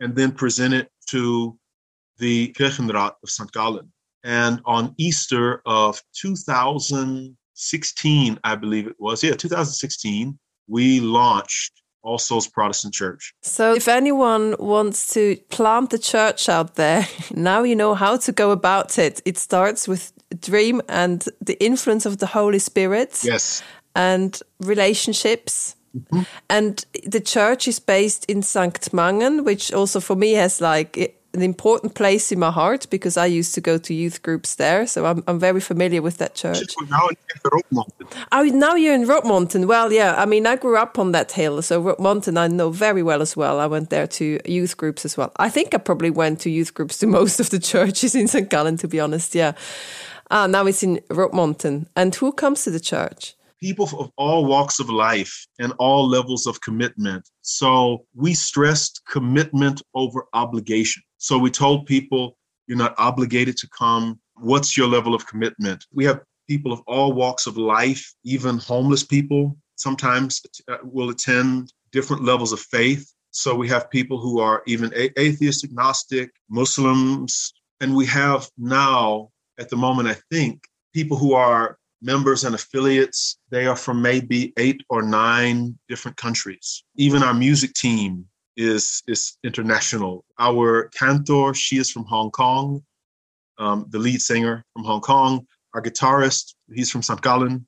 and 0.00 0.14
then 0.16 0.32
present 0.32 0.74
it 0.74 0.90
to 1.10 1.56
the 2.18 2.52
Kirchenrat 2.52 3.14
of 3.22 3.30
St. 3.30 3.50
Gallen. 3.52 3.92
And 4.24 4.60
on 4.64 4.94
Easter 4.98 5.62
of 5.66 6.02
2016, 6.20 8.38
I 8.44 8.56
believe 8.56 8.86
it 8.86 8.96
was, 8.98 9.22
yeah, 9.22 9.34
2016, 9.34 10.38
we 10.66 11.00
launched 11.00 11.82
all 12.02 12.18
Souls 12.18 12.46
Protestant 12.46 12.94
Church. 12.94 13.34
So, 13.42 13.74
if 13.74 13.88
anyone 13.88 14.54
wants 14.58 15.12
to 15.14 15.36
plant 15.50 15.90
the 15.90 15.98
church 15.98 16.48
out 16.48 16.76
there, 16.76 17.06
now 17.34 17.62
you 17.62 17.76
know 17.76 17.94
how 17.94 18.16
to 18.18 18.32
go 18.32 18.50
about 18.50 18.98
it. 18.98 19.20
It 19.24 19.38
starts 19.38 19.88
with 19.88 20.12
dream 20.40 20.82
and 20.88 21.24
the 21.40 21.62
influence 21.62 22.06
of 22.06 22.18
the 22.18 22.26
Holy 22.26 22.58
Spirit. 22.58 23.20
Yes. 23.24 23.62
And 23.94 24.40
relationships. 24.60 25.74
Mm-hmm. 25.96 26.22
And 26.48 26.84
the 27.04 27.20
church 27.20 27.66
is 27.66 27.80
based 27.80 28.24
in 28.26 28.42
St. 28.42 28.92
Mangen, 28.92 29.44
which 29.44 29.72
also 29.72 30.00
for 30.00 30.14
me 30.14 30.32
has 30.32 30.60
like 30.60 31.17
an 31.34 31.42
important 31.42 31.94
place 31.94 32.32
in 32.32 32.38
my 32.38 32.50
heart 32.50 32.86
because 32.90 33.16
I 33.16 33.26
used 33.26 33.54
to 33.54 33.60
go 33.60 33.76
to 33.78 33.92
youth 33.92 34.22
groups 34.22 34.54
there. 34.54 34.86
So 34.86 35.04
I'm, 35.06 35.22
I'm 35.26 35.38
very 35.38 35.60
familiar 35.60 36.00
with 36.00 36.18
that 36.18 36.34
church. 36.34 36.74
Now 36.88 37.08
oh, 38.32 38.42
now 38.44 38.74
you're 38.74 38.94
in 38.94 39.06
Rotmonten. 39.06 39.66
Well, 39.66 39.92
yeah. 39.92 40.14
I 40.16 40.24
mean, 40.24 40.46
I 40.46 40.56
grew 40.56 40.76
up 40.76 40.98
on 40.98 41.12
that 41.12 41.32
hill. 41.32 41.60
So 41.62 41.82
Rotmonten 41.82 42.38
I 42.38 42.48
know 42.48 42.70
very 42.70 43.02
well 43.02 43.20
as 43.20 43.36
well. 43.36 43.60
I 43.60 43.66
went 43.66 43.90
there 43.90 44.06
to 44.06 44.40
youth 44.46 44.76
groups 44.76 45.04
as 45.04 45.16
well. 45.16 45.32
I 45.36 45.50
think 45.50 45.74
I 45.74 45.78
probably 45.78 46.10
went 46.10 46.40
to 46.40 46.50
youth 46.50 46.72
groups 46.74 46.98
to 46.98 47.06
most 47.18 47.40
of 47.40 47.50
the 47.50 47.58
churches 47.58 48.14
in 48.14 48.28
St. 48.28 48.48
Gallen, 48.48 48.78
to 48.78 48.88
be 48.88 49.00
honest. 49.00 49.34
Yeah. 49.34 49.52
Ah, 50.30 50.46
now 50.46 50.66
it's 50.66 50.82
in 50.82 50.96
Rotmonten. 51.08 51.86
And 51.94 52.14
who 52.14 52.32
comes 52.32 52.64
to 52.64 52.70
the 52.70 52.80
church? 52.80 53.34
people 53.60 53.88
of 53.98 54.10
all 54.16 54.44
walks 54.44 54.78
of 54.78 54.88
life 54.88 55.46
and 55.58 55.72
all 55.78 56.08
levels 56.08 56.46
of 56.46 56.60
commitment. 56.60 57.28
So 57.42 58.04
we 58.14 58.34
stressed 58.34 59.02
commitment 59.10 59.82
over 59.94 60.26
obligation. 60.32 61.02
So 61.18 61.38
we 61.38 61.50
told 61.50 61.86
people, 61.86 62.36
you're 62.66 62.78
not 62.78 62.94
obligated 62.98 63.56
to 63.58 63.68
come. 63.68 64.18
What's 64.36 64.76
your 64.76 64.88
level 64.88 65.14
of 65.14 65.26
commitment? 65.26 65.84
We 65.92 66.04
have 66.04 66.20
people 66.48 66.72
of 66.72 66.80
all 66.86 67.12
walks 67.12 67.46
of 67.46 67.56
life, 67.56 68.14
even 68.24 68.58
homeless 68.58 69.04
people 69.04 69.56
sometimes 69.78 70.42
uh, 70.68 70.78
will 70.82 71.10
attend 71.10 71.72
different 71.92 72.24
levels 72.24 72.52
of 72.52 72.60
faith. 72.60 73.12
So 73.30 73.54
we 73.54 73.68
have 73.68 73.90
people 73.90 74.18
who 74.18 74.40
are 74.40 74.62
even 74.66 74.92
atheist, 75.16 75.64
agnostic, 75.64 76.30
Muslims, 76.50 77.52
and 77.80 77.94
we 77.94 78.06
have 78.06 78.48
now, 78.58 79.30
at 79.58 79.68
the 79.68 79.76
moment, 79.76 80.08
I 80.08 80.16
think, 80.30 80.64
people 80.92 81.16
who 81.16 81.34
are 81.34 81.78
members 82.02 82.44
and 82.44 82.54
affiliates. 82.54 83.38
They 83.50 83.66
are 83.66 83.76
from 83.76 84.02
maybe 84.02 84.52
eight 84.56 84.82
or 84.88 85.02
nine 85.02 85.78
different 85.88 86.16
countries. 86.16 86.84
Even 86.96 87.22
our 87.22 87.34
music 87.34 87.74
team 87.74 88.26
is, 88.58 89.02
is 89.06 89.38
international. 89.44 90.24
Our 90.38 90.88
cantor, 90.88 91.54
she 91.54 91.78
is 91.78 91.90
from 91.90 92.04
Hong 92.04 92.30
Kong, 92.30 92.82
um, 93.56 93.86
the 93.88 93.98
lead 93.98 94.20
singer 94.20 94.64
from 94.74 94.84
Hong 94.84 95.00
Kong. 95.00 95.46
Our 95.74 95.80
guitarist, 95.80 96.54
he's 96.74 96.90
from 96.90 97.02
St. 97.02 97.22
Gallen. 97.22 97.66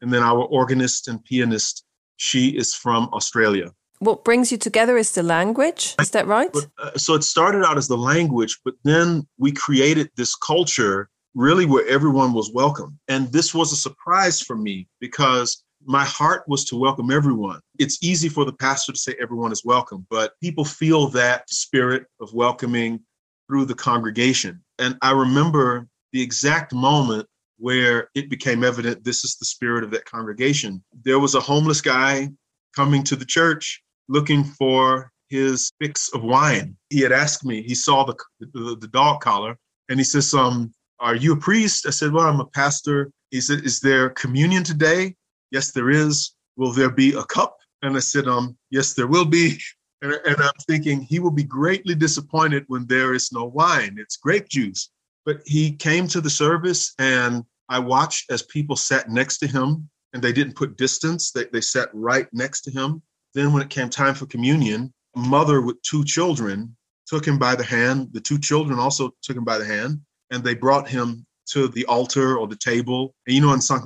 And 0.00 0.12
then 0.12 0.22
our 0.22 0.44
organist 0.44 1.08
and 1.08 1.22
pianist, 1.24 1.84
she 2.16 2.48
is 2.56 2.74
from 2.74 3.08
Australia. 3.12 3.72
What 3.98 4.24
brings 4.24 4.50
you 4.50 4.56
together 4.56 4.96
is 4.96 5.12
the 5.12 5.22
language. 5.22 5.94
Is 6.00 6.12
that 6.12 6.26
right? 6.26 6.50
But, 6.52 6.68
uh, 6.78 6.96
so 6.96 7.14
it 7.14 7.24
started 7.24 7.64
out 7.64 7.76
as 7.76 7.88
the 7.88 7.98
language, 7.98 8.58
but 8.64 8.74
then 8.84 9.26
we 9.36 9.52
created 9.52 10.10
this 10.16 10.34
culture 10.36 11.10
really 11.34 11.66
where 11.66 11.86
everyone 11.86 12.32
was 12.32 12.50
welcome. 12.54 12.98
And 13.08 13.30
this 13.32 13.54
was 13.54 13.72
a 13.72 13.76
surprise 13.76 14.40
for 14.40 14.56
me 14.56 14.88
because 15.00 15.62
my 15.84 16.04
heart 16.04 16.44
was 16.46 16.64
to 16.66 16.76
welcome 16.76 17.10
everyone. 17.10 17.60
It's 17.78 18.02
easy 18.02 18.28
for 18.28 18.44
the 18.44 18.52
pastor 18.52 18.92
to 18.92 18.98
say 18.98 19.14
everyone 19.20 19.52
is 19.52 19.64
welcome, 19.64 20.06
but 20.10 20.32
people 20.40 20.64
feel 20.64 21.08
that 21.08 21.48
spirit 21.48 22.04
of 22.20 22.32
welcoming 22.34 23.00
through 23.46 23.64
the 23.64 23.74
congregation. 23.74 24.62
And 24.78 24.96
I 25.02 25.12
remember 25.12 25.88
the 26.12 26.22
exact 26.22 26.74
moment 26.74 27.26
where 27.58 28.08
it 28.14 28.30
became 28.30 28.64
evident 28.64 29.04
this 29.04 29.24
is 29.24 29.36
the 29.36 29.44
spirit 29.44 29.84
of 29.84 29.90
that 29.90 30.04
congregation. 30.04 30.82
There 31.04 31.18
was 31.18 31.34
a 31.34 31.40
homeless 31.40 31.80
guy 31.80 32.28
coming 32.74 33.02
to 33.04 33.16
the 33.16 33.24
church 33.24 33.82
looking 34.08 34.44
for 34.44 35.10
his 35.28 35.70
fix 35.80 36.12
of 36.12 36.22
wine. 36.22 36.76
He 36.88 37.00
had 37.00 37.12
asked 37.12 37.44
me, 37.44 37.62
he 37.62 37.74
saw 37.74 38.04
the, 38.04 38.14
the, 38.40 38.76
the 38.80 38.88
dog 38.88 39.20
collar, 39.20 39.56
and 39.88 39.98
he 39.98 40.04
says, 40.04 40.32
um, 40.34 40.72
are 41.00 41.16
you 41.16 41.32
a 41.32 41.36
priest? 41.36 41.86
I 41.86 41.90
said, 41.90 42.12
Well, 42.12 42.26
I'm 42.26 42.40
a 42.40 42.46
pastor. 42.46 43.10
He 43.30 43.40
said, 43.40 43.64
Is 43.64 43.80
there 43.80 44.10
communion 44.10 44.62
today? 44.62 45.16
Yes, 45.50 45.72
there 45.72 45.90
is. 45.90 46.32
Will 46.56 46.72
there 46.72 46.90
be 46.90 47.14
a 47.14 47.24
cup? 47.24 47.56
And 47.82 47.96
I 47.96 48.00
said, 48.00 48.28
Um, 48.28 48.56
yes, 48.70 48.94
there 48.94 49.06
will 49.06 49.24
be. 49.24 49.58
And, 50.02 50.14
and 50.24 50.36
I'm 50.40 50.54
thinking 50.66 51.02
he 51.02 51.18
will 51.18 51.30
be 51.30 51.44
greatly 51.44 51.94
disappointed 51.94 52.64
when 52.68 52.86
there 52.86 53.12
is 53.12 53.32
no 53.32 53.44
wine. 53.44 53.96
It's 53.98 54.16
grape 54.16 54.48
juice. 54.48 54.88
But 55.26 55.42
he 55.44 55.72
came 55.72 56.08
to 56.08 56.22
the 56.22 56.30
service 56.30 56.94
and 56.98 57.44
I 57.68 57.80
watched 57.80 58.30
as 58.30 58.42
people 58.44 58.76
sat 58.76 59.10
next 59.10 59.40
to 59.40 59.46
him 59.46 59.90
and 60.14 60.22
they 60.22 60.32
didn't 60.32 60.56
put 60.56 60.78
distance. 60.78 61.32
They, 61.32 61.44
they 61.52 61.60
sat 61.60 61.90
right 61.92 62.26
next 62.32 62.62
to 62.62 62.70
him. 62.70 63.02
Then 63.34 63.52
when 63.52 63.62
it 63.62 63.68
came 63.68 63.90
time 63.90 64.14
for 64.14 64.24
communion, 64.24 64.90
a 65.16 65.18
mother 65.18 65.60
with 65.60 65.82
two 65.82 66.02
children 66.04 66.74
took 67.06 67.26
him 67.26 67.38
by 67.38 67.54
the 67.54 67.64
hand. 67.64 68.08
The 68.12 68.20
two 68.20 68.38
children 68.38 68.78
also 68.78 69.10
took 69.22 69.36
him 69.36 69.44
by 69.44 69.58
the 69.58 69.66
hand 69.66 70.00
and 70.30 70.42
they 70.42 70.54
brought 70.54 70.88
him 70.88 71.26
to 71.50 71.68
the 71.68 71.84
altar 71.86 72.38
or 72.38 72.46
the 72.46 72.56
table. 72.56 73.14
And 73.26 73.34
you 73.34 73.42
know, 73.42 73.52
in 73.52 73.60
St. 73.60 73.84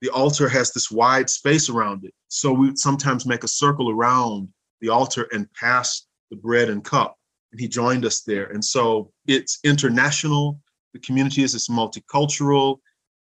The 0.00 0.10
altar 0.10 0.48
has 0.48 0.72
this 0.72 0.90
wide 0.90 1.28
space 1.28 1.68
around 1.68 2.04
it. 2.04 2.14
So 2.28 2.52
we 2.52 2.74
sometimes 2.76 3.26
make 3.26 3.44
a 3.44 3.48
circle 3.48 3.90
around 3.90 4.48
the 4.80 4.88
altar 4.88 5.28
and 5.32 5.52
pass 5.52 6.06
the 6.30 6.36
bread 6.36 6.70
and 6.70 6.82
cup. 6.82 7.16
And 7.52 7.60
he 7.60 7.68
joined 7.68 8.04
us 8.04 8.22
there. 8.22 8.46
And 8.46 8.64
so 8.64 9.12
it's 9.26 9.58
international. 9.64 10.60
The 10.94 11.00
community 11.00 11.42
is 11.42 11.54
it's 11.54 11.68
multicultural. 11.68 12.78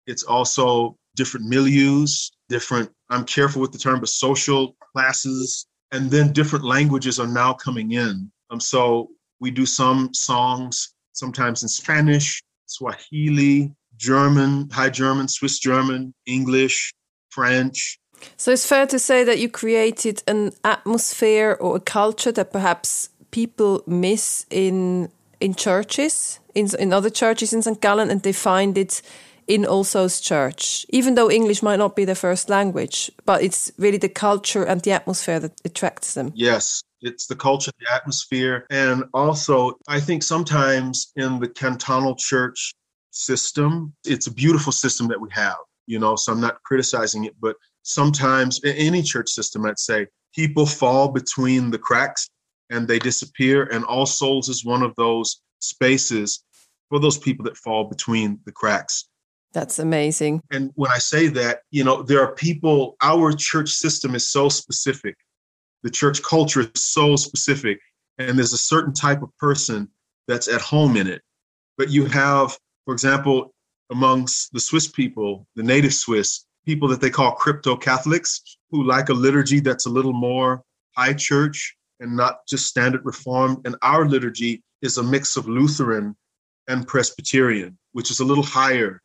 It's 0.07 0.24
also 0.24 0.98
different 1.15 1.51
milieus, 1.51 2.31
different, 2.48 2.89
I'm 3.09 3.25
careful 3.25 3.62
with 3.62 3.71
the 3.71 3.77
term, 3.77 4.00
but 4.00 4.09
social 4.09 4.75
classes. 4.93 5.67
And 5.91 6.09
then 6.09 6.31
different 6.31 6.63
languages 6.63 7.19
are 7.19 7.27
now 7.27 7.53
coming 7.53 7.91
in. 7.91 8.31
Um, 8.51 8.59
so 8.59 9.09
we 9.39 9.51
do 9.51 9.65
some 9.65 10.13
songs 10.13 10.93
sometimes 11.13 11.63
in 11.63 11.69
Spanish, 11.69 12.41
Swahili, 12.67 13.74
German, 14.00 14.70
High 14.72 14.89
German, 14.89 15.27
Swiss 15.27 15.60
German, 15.60 16.13
English, 16.25 16.94
French. 17.29 18.00
So 18.38 18.51
it's 18.51 18.65
fair 18.65 18.88
to 18.88 18.98
say 18.98 19.24
that 19.24 19.39
you 19.39 19.50
created 19.50 20.24
an 20.27 20.53
atmosphere 20.63 21.58
or 21.60 21.75
a 21.75 21.79
culture 21.79 22.32
that 22.32 22.51
perhaps 22.51 23.10
people 23.32 23.84
miss 23.86 24.46
in 24.50 25.10
in 25.39 25.53
churches, 25.53 26.39
in 26.56 26.68
in 26.79 26.94
other 26.94 27.10
churches 27.10 27.53
in 27.53 27.62
St. 27.62 27.79
Gallen, 27.82 28.10
and 28.10 28.22
they 28.22 28.34
find 28.34 28.77
it 28.77 29.01
in 29.48 29.65
All 29.65 29.84
Souls 29.84 30.22
Church, 30.22 30.86
even 30.89 31.15
though 31.15 31.32
English 31.32 31.63
might 31.63 31.79
not 31.79 31.96
be 31.96 32.06
their 32.06 32.15
first 32.15 32.50
language, 32.50 33.12
but 33.25 33.41
it's 33.41 33.72
really 33.77 33.98
the 33.98 34.10
culture 34.10 34.63
and 34.63 34.82
the 34.82 34.91
atmosphere 34.91 35.39
that 35.39 35.53
attracts 35.65 36.13
them. 36.13 36.32
Yes, 36.36 36.84
it's 37.01 37.25
the 37.25 37.36
culture, 37.36 37.72
the 37.79 37.91
atmosphere. 37.91 38.68
And 38.70 39.06
also, 39.12 39.79
I 39.88 40.00
think 40.01 40.22
sometimes 40.22 41.12
in 41.15 41.39
the 41.39 41.48
cantonal 41.48 42.15
church 42.15 42.74
system, 43.12 43.94
it's 44.06 44.28
a 44.28 44.34
beautiful 44.34 44.72
system 44.72 45.08
that 45.08 45.20
we 45.20 45.30
have, 45.32 45.58
you 45.88 46.00
know, 46.00 46.16
so 46.16 46.32
I'm 46.32 46.42
not 46.42 46.62
criticizing 46.63 47.25
it, 47.25 47.36
but 47.39 47.56
sometimes 47.84 48.60
in 48.63 48.75
any 48.75 49.01
church 49.01 49.30
system, 49.30 49.66
I'd 49.66 49.80
say 49.80 50.08
people 50.34 50.66
fall 50.66 51.10
between 51.10 51.72
the 51.72 51.80
cracks 51.80 52.30
and 52.70 52.88
they 52.88 53.00
disappear. 53.00 53.63
And 53.63 53.84
All 53.86 54.06
Souls 54.06 54.50
is 54.50 54.63
one 54.63 54.84
of 54.84 54.94
those 54.96 55.42
spaces 55.60 56.44
for 56.89 57.00
those 57.00 57.18
people 57.18 57.44
that 57.46 57.58
fall 57.58 57.86
between 57.86 58.39
the 58.46 58.51
cracks. 58.51 59.06
That's 59.51 59.80
amazing. 59.80 60.42
And 60.51 60.72
when 60.75 60.92
I 60.92 61.00
say 61.00 61.28
that, 61.30 61.62
you 61.72 61.84
know, 61.84 62.04
there 62.04 62.22
are 62.22 62.36
people, 62.36 62.96
our 63.01 63.34
church 63.34 63.70
system 63.70 64.13
is 64.13 64.30
so 64.30 64.50
specific. 64.50 65.16
The 65.82 65.89
church 65.89 66.22
culture 66.22 66.62
is 66.62 66.86
so 66.86 67.16
specific. 67.16 67.80
And 68.20 68.38
there's 68.38 68.54
a 68.54 68.58
certain 68.58 68.94
type 68.94 69.24
of 69.24 69.36
person 69.38 69.89
that's 70.28 70.48
at 70.48 70.62
home 70.62 70.98
in 70.98 71.08
it. 71.08 71.24
But 71.78 71.89
you 71.89 72.06
have, 72.06 72.56
for 72.89 72.93
example, 72.93 73.53
amongst 73.91 74.51
the 74.51 74.60
Swiss 74.60 74.88
people, 74.88 75.46
the 75.55 75.62
native 75.62 75.93
Swiss, 75.93 76.46
people 76.65 76.88
that 76.88 77.00
they 77.00 77.12
call 77.12 77.34
crypto 77.34 77.75
Catholics 77.75 78.41
who 78.72 78.84
like 78.84 79.10
a 79.10 79.13
liturgy 79.13 79.60
that's 79.60 79.86
a 79.86 79.91
little 79.91 80.12
more 80.12 80.63
high 80.98 81.13
church 81.13 81.75
and 82.00 82.17
not 82.17 82.48
just 82.48 82.65
standard 82.65 83.05
reformed. 83.05 83.60
And 83.63 83.75
our 83.84 84.10
liturgy 84.10 84.63
is 84.81 84.98
a 84.98 85.03
mix 85.03 85.38
of 85.38 85.48
Lutheran 85.48 86.15
and 86.67 86.88
Presbyterian, 86.88 87.77
which 87.91 88.10
is 88.10 88.22
a 88.22 88.25
little 88.25 88.43
higher 88.43 89.03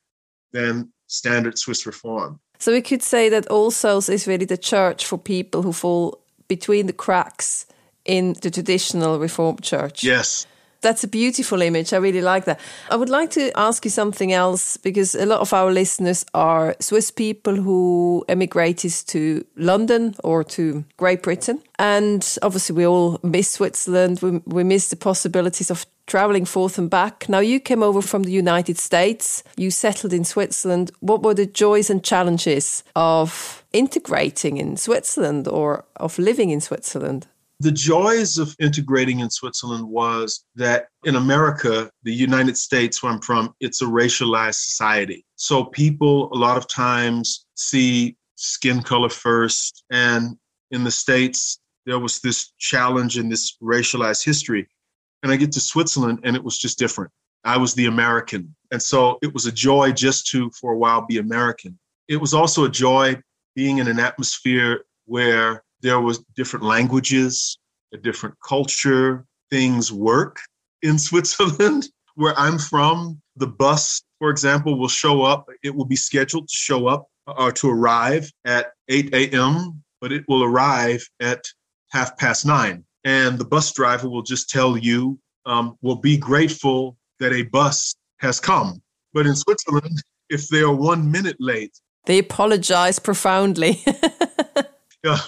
than 0.52 0.90
standard 1.08 1.58
Swiss 1.58 1.84
reform. 1.84 2.40
So 2.58 2.72
we 2.72 2.80
could 2.80 3.02
say 3.02 3.28
that 3.28 3.46
All 3.48 3.70
Souls 3.70 4.08
is 4.08 4.26
really 4.26 4.46
the 4.46 4.56
church 4.56 5.04
for 5.04 5.18
people 5.18 5.60
who 5.60 5.74
fall 5.74 6.22
between 6.48 6.86
the 6.86 6.94
cracks 6.94 7.66
in 8.06 8.32
the 8.40 8.50
traditional 8.50 9.18
Reformed 9.18 9.62
church. 9.62 10.02
Yes. 10.02 10.46
That's 10.84 11.02
a 11.02 11.08
beautiful 11.08 11.62
image. 11.62 11.94
I 11.94 11.96
really 11.96 12.20
like 12.20 12.44
that. 12.44 12.60
I 12.90 12.96
would 12.96 13.08
like 13.08 13.30
to 13.30 13.50
ask 13.58 13.86
you 13.86 13.90
something 13.90 14.34
else 14.34 14.76
because 14.76 15.14
a 15.14 15.24
lot 15.24 15.40
of 15.40 15.54
our 15.54 15.72
listeners 15.72 16.26
are 16.34 16.76
Swiss 16.78 17.10
people 17.10 17.56
who 17.56 18.22
emigrated 18.28 18.92
to 19.06 19.46
London 19.56 20.14
or 20.22 20.44
to 20.44 20.84
Great 20.98 21.22
Britain. 21.22 21.62
And 21.78 22.36
obviously, 22.42 22.76
we 22.76 22.86
all 22.86 23.18
miss 23.22 23.52
Switzerland. 23.52 24.20
We, 24.20 24.42
we 24.44 24.62
miss 24.62 24.88
the 24.88 24.96
possibilities 24.96 25.70
of 25.70 25.86
traveling 26.06 26.44
forth 26.44 26.76
and 26.76 26.90
back. 26.90 27.30
Now, 27.30 27.38
you 27.38 27.60
came 27.60 27.82
over 27.82 28.02
from 28.02 28.24
the 28.24 28.32
United 28.32 28.76
States, 28.76 29.42
you 29.56 29.70
settled 29.70 30.12
in 30.12 30.24
Switzerland. 30.24 30.90
What 31.00 31.22
were 31.22 31.32
the 31.32 31.46
joys 31.46 31.88
and 31.88 32.04
challenges 32.04 32.84
of 32.94 33.64
integrating 33.72 34.58
in 34.58 34.76
Switzerland 34.76 35.48
or 35.48 35.86
of 35.96 36.18
living 36.18 36.50
in 36.50 36.60
Switzerland? 36.60 37.26
The 37.60 37.72
joys 37.72 38.36
of 38.36 38.54
integrating 38.60 39.20
in 39.20 39.30
Switzerland 39.30 39.88
was 39.88 40.44
that 40.56 40.88
in 41.04 41.16
America, 41.16 41.90
the 42.02 42.12
United 42.12 42.56
States, 42.56 43.02
where 43.02 43.12
I'm 43.12 43.20
from, 43.20 43.54
it's 43.60 43.80
a 43.80 43.86
racialized 43.86 44.56
society. 44.56 45.24
So 45.36 45.64
people 45.64 46.32
a 46.32 46.36
lot 46.36 46.56
of 46.56 46.68
times 46.68 47.46
see 47.54 48.16
skin 48.34 48.82
color 48.82 49.08
first. 49.08 49.84
And 49.90 50.36
in 50.70 50.84
the 50.84 50.90
States, 50.90 51.60
there 51.86 51.98
was 51.98 52.20
this 52.20 52.52
challenge 52.58 53.18
in 53.18 53.28
this 53.28 53.56
racialized 53.62 54.24
history. 54.24 54.68
And 55.22 55.32
I 55.32 55.36
get 55.36 55.52
to 55.52 55.60
Switzerland 55.60 56.20
and 56.24 56.36
it 56.36 56.44
was 56.44 56.58
just 56.58 56.78
different. 56.78 57.10
I 57.44 57.56
was 57.56 57.74
the 57.74 57.86
American. 57.86 58.54
And 58.72 58.82
so 58.82 59.18
it 59.22 59.32
was 59.32 59.46
a 59.46 59.52
joy 59.52 59.92
just 59.92 60.26
to, 60.28 60.50
for 60.50 60.72
a 60.72 60.78
while, 60.78 61.06
be 61.06 61.18
American. 61.18 61.78
It 62.08 62.16
was 62.16 62.34
also 62.34 62.64
a 62.64 62.70
joy 62.70 63.20
being 63.54 63.78
in 63.78 63.88
an 63.88 64.00
atmosphere 64.00 64.84
where 65.06 65.63
there 65.84 66.00
was 66.00 66.24
different 66.34 66.64
languages, 66.64 67.58
a 67.92 67.98
different 67.98 68.34
culture. 68.40 69.24
Things 69.50 69.92
work 69.92 70.40
in 70.82 70.98
Switzerland, 71.08 71.86
where 72.16 72.36
I'm 72.36 72.58
from. 72.58 73.20
The 73.36 73.46
bus, 73.46 74.02
for 74.18 74.30
example, 74.30 74.78
will 74.78 74.88
show 74.88 75.22
up. 75.22 75.46
It 75.62 75.74
will 75.74 75.84
be 75.84 75.96
scheduled 75.96 76.48
to 76.48 76.56
show 76.56 76.86
up 76.88 77.06
or 77.26 77.52
to 77.52 77.70
arrive 77.70 78.30
at 78.44 78.72
8 78.88 79.14
a.m., 79.14 79.82
but 80.00 80.10
it 80.10 80.24
will 80.26 80.42
arrive 80.42 81.06
at 81.20 81.42
half 81.90 82.16
past 82.16 82.46
nine. 82.46 82.84
And 83.04 83.38
the 83.38 83.44
bus 83.44 83.72
driver 83.72 84.08
will 84.08 84.22
just 84.22 84.48
tell 84.48 84.78
you, 84.78 85.18
um, 85.46 85.76
will 85.82 85.96
be 85.96 86.16
grateful 86.16 86.96
that 87.20 87.32
a 87.32 87.42
bus 87.42 87.94
has 88.20 88.40
come. 88.40 88.80
But 89.12 89.26
in 89.26 89.36
Switzerland, 89.36 90.02
if 90.30 90.48
they 90.48 90.60
are 90.60 90.74
one 90.74 91.10
minute 91.10 91.36
late, 91.38 91.78
they 92.06 92.18
apologize 92.18 92.98
profoundly. 92.98 93.82
yeah, 95.04 95.18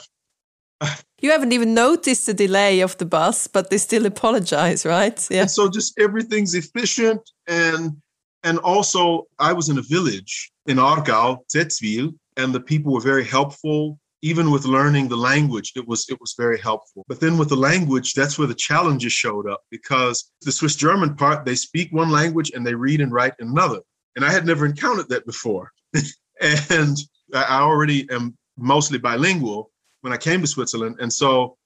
you 1.20 1.30
haven't 1.30 1.52
even 1.52 1.74
noticed 1.74 2.26
the 2.26 2.34
delay 2.34 2.80
of 2.80 2.96
the 2.98 3.06
bus, 3.06 3.46
but 3.46 3.70
they 3.70 3.78
still 3.78 4.06
apologize, 4.06 4.84
right? 4.84 5.26
Yeah. 5.30 5.42
And 5.42 5.50
so 5.50 5.68
just 5.68 5.98
everything's 5.98 6.54
efficient 6.54 7.20
and 7.46 7.96
and 8.44 8.58
also 8.58 9.24
I 9.38 9.52
was 9.52 9.68
in 9.68 9.78
a 9.78 9.82
village 9.82 10.52
in 10.66 10.76
Aargau, 10.76 11.38
Zetzwil, 11.52 12.14
and 12.36 12.54
the 12.54 12.60
people 12.60 12.92
were 12.92 13.00
very 13.00 13.24
helpful. 13.24 13.98
Even 14.22 14.50
with 14.50 14.64
learning 14.64 15.08
the 15.08 15.16
language, 15.16 15.72
it 15.76 15.86
was 15.86 16.08
it 16.08 16.20
was 16.20 16.34
very 16.38 16.58
helpful. 16.58 17.04
But 17.08 17.20
then 17.20 17.38
with 17.38 17.48
the 17.48 17.56
language, 17.56 18.14
that's 18.14 18.38
where 18.38 18.48
the 18.48 18.54
challenges 18.54 19.12
showed 19.12 19.48
up 19.48 19.62
because 19.70 20.32
the 20.42 20.52
Swiss 20.52 20.76
German 20.76 21.16
part, 21.16 21.44
they 21.44 21.54
speak 21.54 21.92
one 21.92 22.10
language 22.10 22.50
and 22.54 22.66
they 22.66 22.74
read 22.74 23.00
and 23.00 23.12
write 23.12 23.34
another. 23.40 23.80
And 24.14 24.24
I 24.24 24.30
had 24.30 24.46
never 24.46 24.64
encountered 24.64 25.08
that 25.10 25.26
before. 25.26 25.70
and 26.70 26.96
I 27.34 27.60
already 27.60 28.08
am 28.10 28.36
mostly 28.56 28.98
bilingual 28.98 29.70
when 30.06 30.12
I 30.12 30.16
came 30.18 30.40
to 30.40 30.46
Switzerland. 30.46 30.98
And 31.00 31.12
so 31.12 31.56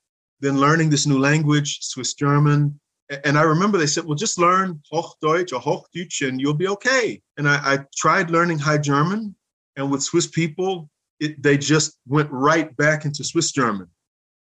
then 0.41 0.59
learning 0.59 0.89
this 0.89 1.07
new 1.07 1.19
language, 1.19 1.81
Swiss 1.83 2.15
German. 2.15 2.81
And 3.25 3.37
I 3.37 3.43
remember 3.43 3.77
they 3.77 3.87
said, 3.87 4.07
well, 4.07 4.15
just 4.15 4.39
learn 4.39 4.81
Hochdeutsch 4.91 5.53
or 5.53 5.61
Hochdeutsch 5.61 6.27
and 6.27 6.41
you'll 6.41 6.55
be 6.55 6.69
okay. 6.69 7.21
And 7.37 7.47
I, 7.47 7.57
I 7.63 7.79
tried 7.95 8.31
learning 8.31 8.59
High 8.59 8.79
German. 8.79 9.35
And 9.77 9.91
with 9.91 10.03
Swiss 10.03 10.27
people, 10.27 10.89
it, 11.21 11.43
they 11.43 11.59
just 11.59 11.99
went 12.09 12.31
right 12.33 12.75
back 12.79 13.05
into 13.05 13.25
Swiss 13.25 13.53
German. 13.53 13.89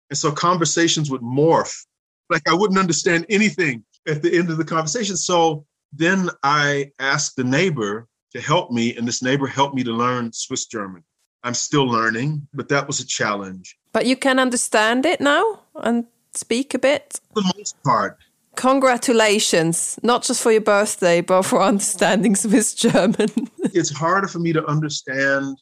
And 0.09 0.17
so 0.17 0.31
conversations 0.31 1.11
would 1.11 1.21
morph. 1.21 1.85
Like 2.31 2.49
I 2.49 2.55
wouldn't 2.55 2.79
understand 2.79 3.27
anything 3.29 3.85
at 4.07 4.23
the 4.23 4.35
end 4.35 4.49
of 4.49 4.57
the 4.57 4.65
conversation. 4.65 5.17
So 5.17 5.67
then 5.91 6.31
I 6.41 6.89
asked 6.97 7.35
the 7.35 7.43
neighbor 7.43 8.07
to 8.31 8.41
help 8.41 8.71
me, 8.71 8.95
and 8.95 9.07
this 9.07 9.21
neighbor 9.21 9.45
helped 9.45 9.75
me 9.75 9.83
to 9.83 9.91
learn 9.91 10.33
Swiss 10.33 10.65
German. 10.65 11.03
I'm 11.43 11.53
still 11.53 11.85
learning, 11.85 12.47
but 12.53 12.69
that 12.69 12.87
was 12.87 12.99
a 13.01 13.05
challenge. 13.05 13.77
But 13.93 14.05
you 14.05 14.15
can 14.17 14.39
understand 14.39 15.05
it 15.05 15.21
now 15.21 15.61
and 15.75 16.05
speak 16.33 16.73
a 16.73 16.79
bit? 16.79 17.19
For 17.33 17.41
the 17.41 17.53
most 17.57 17.81
part. 17.83 18.17
Congratulations, 18.55 19.99
not 20.03 20.23
just 20.23 20.41
for 20.41 20.51
your 20.51 20.61
birthday, 20.61 21.21
but 21.21 21.43
for 21.43 21.61
understanding 21.61 22.35
Swiss 22.35 22.73
German. 22.85 23.29
it's 23.73 23.91
harder 23.91 24.27
for 24.27 24.39
me 24.39 24.53
to 24.53 24.65
understand 24.65 25.57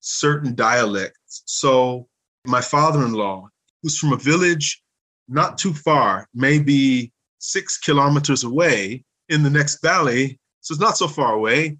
certain 0.00 0.54
dialects. 0.54 1.42
So, 1.46 2.06
my 2.46 2.60
father 2.60 3.04
in 3.04 3.12
law, 3.12 3.48
who's 3.82 3.98
from 3.98 4.12
a 4.12 4.16
village 4.16 4.82
not 5.28 5.58
too 5.58 5.72
far, 5.72 6.26
maybe 6.34 7.12
six 7.38 7.78
kilometers 7.78 8.42
away 8.44 9.04
in 9.28 9.42
the 9.42 9.50
next 9.50 9.80
valley, 9.82 10.38
so 10.60 10.72
it's 10.72 10.80
not 10.80 10.96
so 10.96 11.06
far 11.06 11.34
away, 11.34 11.78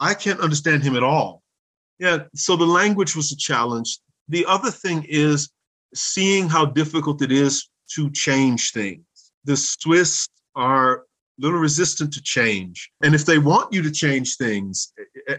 I 0.00 0.14
can't 0.14 0.40
understand 0.40 0.82
him 0.82 0.96
at 0.96 1.02
all. 1.02 1.42
Yeah, 1.98 2.24
so 2.34 2.56
the 2.56 2.66
language 2.66 3.14
was 3.16 3.32
a 3.32 3.36
challenge. 3.36 3.98
The 4.28 4.44
other 4.46 4.70
thing 4.70 5.04
is 5.08 5.50
seeing 5.94 6.48
how 6.48 6.66
difficult 6.66 7.22
it 7.22 7.32
is 7.32 7.68
to 7.94 8.10
change 8.10 8.72
things. 8.72 9.04
The 9.44 9.56
Swiss 9.56 10.28
are 10.54 10.96
a 10.96 11.02
little 11.38 11.58
resistant 11.58 12.12
to 12.14 12.22
change. 12.22 12.90
And 13.02 13.14
if 13.14 13.24
they 13.24 13.38
want 13.38 13.72
you 13.72 13.82
to 13.82 13.90
change 13.90 14.36
things, 14.36 14.92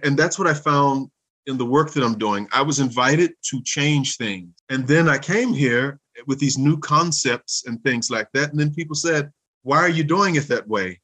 and 0.04 0.17
that's 0.17 0.39
what 0.39 0.47
I 0.47 0.54
found 0.54 1.10
in 1.47 1.58
the 1.58 1.65
work 1.65 1.91
that 1.91 2.04
I'm 2.04 2.17
doing, 2.17 2.47
I 2.52 2.62
was 2.62 2.80
invited 2.80 3.34
to 3.50 3.62
change 3.63 4.17
things. 4.17 4.50
And 4.69 4.88
then 4.88 5.10
I 5.10 5.17
came 5.17 5.54
here 5.54 6.00
with 6.26 6.39
these 6.39 6.58
new 6.58 6.78
concepts 6.78 7.65
and 7.65 7.82
things 7.84 8.10
like 8.10 8.30
that. 8.34 8.52
And 8.52 8.60
then 8.60 8.73
people 8.73 8.95
said, 8.95 9.32
Why 9.63 9.78
are 9.78 9.89
you 9.89 10.04
doing 10.04 10.36
it 10.36 10.47
that 10.47 10.67
way? 10.67 11.00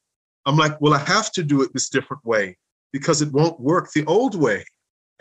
I'm 0.45 0.57
like, 0.57 0.79
Well, 0.81 0.93
I 0.93 0.99
have 0.99 1.31
to 1.33 1.43
do 1.43 1.61
it 1.61 1.71
this 1.73 1.89
different 1.89 2.25
way 2.25 2.57
because 2.91 3.21
it 3.21 3.31
won't 3.31 3.59
work 3.59 3.91
the 3.91 4.05
old 4.05 4.39
way. 4.39 4.65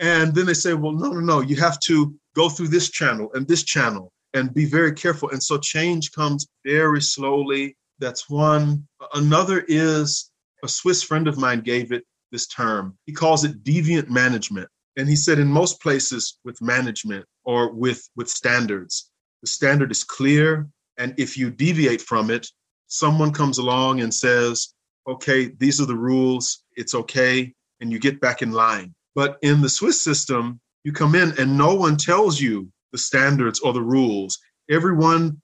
And 0.03 0.35
then 0.35 0.45
they 0.45 0.53
say, 0.53 0.73
well, 0.73 0.91
no, 0.91 1.11
no, 1.11 1.21
no, 1.21 1.39
you 1.39 1.55
have 1.55 1.79
to 1.85 2.13
go 2.35 2.49
through 2.49 2.67
this 2.67 2.89
channel 2.89 3.31
and 3.35 3.47
this 3.47 3.63
channel 3.63 4.11
and 4.33 4.53
be 4.53 4.65
very 4.65 4.91
careful. 4.91 5.29
And 5.29 5.41
so 5.41 5.57
change 5.57 6.11
comes 6.11 6.45
very 6.65 7.01
slowly. 7.01 7.77
That's 7.99 8.29
one. 8.29 8.85
Another 9.13 9.63
is 9.69 10.29
a 10.61 10.67
Swiss 10.67 11.03
friend 11.03 11.25
of 11.29 11.37
mine 11.37 11.61
gave 11.61 11.93
it 11.93 12.03
this 12.33 12.47
term. 12.47 12.97
He 13.05 13.13
calls 13.13 13.45
it 13.45 13.63
deviant 13.63 14.09
management. 14.09 14.67
And 14.97 15.07
he 15.07 15.15
said 15.15 15.39
in 15.39 15.47
most 15.47 15.81
places 15.81 16.37
with 16.43 16.61
management 16.61 17.25
or 17.45 17.71
with, 17.71 18.05
with 18.17 18.27
standards, 18.27 19.09
the 19.41 19.47
standard 19.47 19.89
is 19.89 20.03
clear. 20.03 20.67
And 20.97 21.13
if 21.17 21.37
you 21.37 21.49
deviate 21.49 22.01
from 22.01 22.29
it, 22.29 22.45
someone 22.87 23.31
comes 23.31 23.57
along 23.57 24.01
and 24.01 24.13
says, 24.13 24.73
okay, 25.07 25.49
these 25.59 25.79
are 25.79 25.85
the 25.85 25.95
rules, 25.95 26.61
it's 26.75 26.93
okay, 26.93 27.53
and 27.79 27.89
you 27.89 27.99
get 27.99 28.19
back 28.19 28.41
in 28.41 28.51
line. 28.51 28.93
But 29.15 29.37
in 29.41 29.61
the 29.61 29.69
Swiss 29.69 30.01
system, 30.01 30.59
you 30.83 30.91
come 30.91 31.15
in 31.15 31.33
and 31.39 31.57
no 31.57 31.75
one 31.75 31.97
tells 31.97 32.39
you 32.41 32.69
the 32.91 32.97
standards 32.97 33.59
or 33.59 33.73
the 33.73 33.81
rules. 33.81 34.39
Everyone 34.69 35.41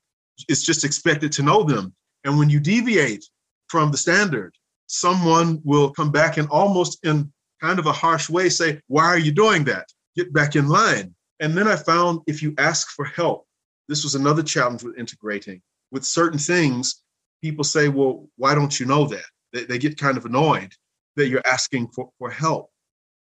is 0.48 0.64
just 0.64 0.84
expected 0.84 1.32
to 1.34 1.44
know 1.44 1.64
them. 1.64 1.94
And 2.24 2.38
when 2.38 2.50
you 2.50 2.60
deviate 2.60 3.26
from 3.68 3.92
the 3.92 3.98
standard, 3.98 4.54
someone 4.88 5.62
will 5.64 5.92
come 5.92 6.12
back 6.12 6.38
and 6.38 6.48
almost 6.50 7.04
in 7.06 7.32
kind 7.62 7.80
of 7.80 7.86
a 7.86 7.92
harsh 7.92 8.30
way 8.30 8.50
say, 8.50 8.80
Why 8.88 9.06
are 9.06 9.20
you 9.20 9.32
doing 9.32 9.64
that? 9.66 9.88
Get 10.16 10.34
back 10.34 10.56
in 10.56 10.68
line. 10.68 11.14
And 11.40 11.58
then 11.58 11.68
I 11.68 11.76
found 11.76 12.22
if 12.28 12.42
you 12.42 12.54
ask 12.58 12.90
for 12.90 13.06
help, 13.06 13.46
this 13.88 14.04
was 14.04 14.16
another 14.16 14.44
challenge 14.44 14.84
with 14.84 14.98
integrating. 14.98 15.62
with 15.92 16.06
certain 16.06 16.38
things, 16.38 17.02
people 17.42 17.64
say, 17.64 17.90
well, 17.90 18.30
why 18.36 18.54
don't 18.54 18.80
you 18.80 18.86
know 18.86 19.08
that? 19.08 19.26
They, 19.54 19.64
they 19.64 19.80
get 19.80 19.98
kind 19.98 20.18
of 20.18 20.26
annoyed 20.26 20.74
that 21.16 21.28
you're 21.28 21.46
asking 21.46 21.90
for, 21.96 22.10
for 22.20 22.30
help. 22.30 22.70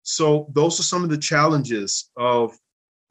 So 0.03 0.47
those 0.53 0.79
are 0.79 0.83
some 0.83 1.03
of 1.03 1.09
the 1.09 1.17
challenges 1.17 2.11
of, 2.17 2.53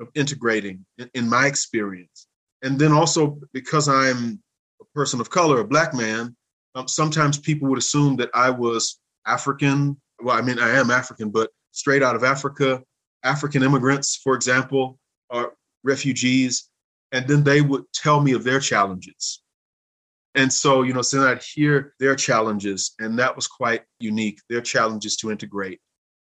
of 0.00 0.08
integrating 0.14 0.84
in, 0.98 1.10
in 1.14 1.28
my 1.28 1.46
experience. 1.46 2.26
And 2.62 2.78
then 2.78 2.92
also 2.92 3.40
because 3.52 3.88
I'm 3.88 4.40
a 4.80 4.84
person 4.94 5.20
of 5.20 5.30
color, 5.30 5.60
a 5.60 5.64
black 5.64 5.94
man, 5.94 6.36
um, 6.74 6.88
sometimes 6.88 7.38
people 7.38 7.68
would 7.68 7.78
assume 7.78 8.16
that 8.16 8.30
I 8.34 8.50
was 8.50 9.00
African. 9.26 10.00
Well, 10.22 10.36
I 10.36 10.42
mean, 10.42 10.58
I 10.58 10.70
am 10.70 10.90
African, 10.90 11.30
but 11.30 11.50
straight 11.72 12.02
out 12.02 12.16
of 12.16 12.24
Africa, 12.24 12.82
African 13.24 13.62
immigrants, 13.62 14.16
for 14.16 14.34
example, 14.34 14.98
are 15.30 15.52
refugees. 15.84 16.68
And 17.12 17.26
then 17.26 17.42
they 17.42 17.60
would 17.60 17.84
tell 17.92 18.20
me 18.20 18.32
of 18.32 18.44
their 18.44 18.60
challenges. 18.60 19.42
And 20.34 20.50
so, 20.50 20.82
you 20.82 20.94
know, 20.94 21.02
so 21.02 21.28
I'd 21.28 21.42
hear 21.42 21.94
their 22.00 22.16
challenges, 22.16 22.94
and 22.98 23.18
that 23.18 23.36
was 23.36 23.46
quite 23.46 23.82
unique, 23.98 24.40
their 24.48 24.62
challenges 24.62 25.16
to 25.16 25.30
integrate. 25.30 25.78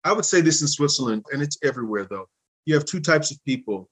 I 0.03 0.13
would 0.13 0.25
say 0.25 0.41
this 0.41 0.62
in 0.62 0.67
Switzerland, 0.67 1.25
and 1.31 1.41
it's 1.41 1.57
everywhere 1.63 2.05
though. 2.10 2.27
You 2.65 2.73
have 2.75 2.86
two 2.86 2.99
types 2.99 3.31
of 3.31 3.43
people 3.45 3.89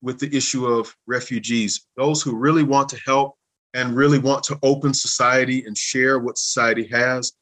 with 0.00 0.18
the 0.18 0.34
issue 0.36 0.66
of 0.66 0.94
refugees 1.06 1.86
those 1.96 2.22
who 2.22 2.36
really 2.36 2.64
want 2.64 2.88
to 2.90 3.00
help 3.06 3.36
and 3.74 3.96
really 3.96 4.18
want 4.18 4.42
to 4.44 4.58
open 4.62 4.92
society 4.92 5.64
and 5.64 5.76
share 5.76 6.18
what 6.18 6.36
society 6.36 6.86
has. 6.88 7.32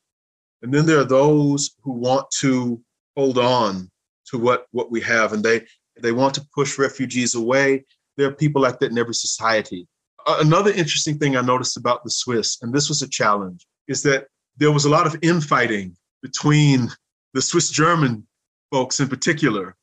And 0.62 0.72
then 0.72 0.86
there 0.86 1.00
are 1.00 1.04
those 1.04 1.70
who 1.82 1.92
want 1.92 2.30
to 2.40 2.80
hold 3.16 3.38
on 3.38 3.90
to 4.26 4.38
what, 4.38 4.66
what 4.70 4.90
we 4.90 5.00
have 5.00 5.32
and 5.32 5.42
they, 5.42 5.66
they 6.00 6.12
want 6.12 6.34
to 6.34 6.46
push 6.54 6.78
refugees 6.78 7.34
away. 7.34 7.84
There 8.16 8.28
are 8.28 8.34
people 8.34 8.62
like 8.62 8.78
that 8.78 8.90
in 8.90 8.98
every 8.98 9.14
society. 9.14 9.88
Another 10.26 10.70
interesting 10.70 11.18
thing 11.18 11.36
I 11.36 11.40
noticed 11.40 11.76
about 11.76 12.04
the 12.04 12.10
Swiss, 12.10 12.58
and 12.62 12.72
this 12.72 12.88
was 12.88 13.02
a 13.02 13.08
challenge, 13.08 13.66
is 13.88 14.02
that 14.02 14.26
there 14.56 14.70
was 14.70 14.84
a 14.84 14.90
lot 14.90 15.06
of 15.06 15.16
infighting 15.22 15.96
between 16.22 16.90
the 17.34 17.42
Swiss 17.42 17.70
German 17.70 18.26
folks 18.70 19.00
in 19.00 19.08
particular. 19.08 19.76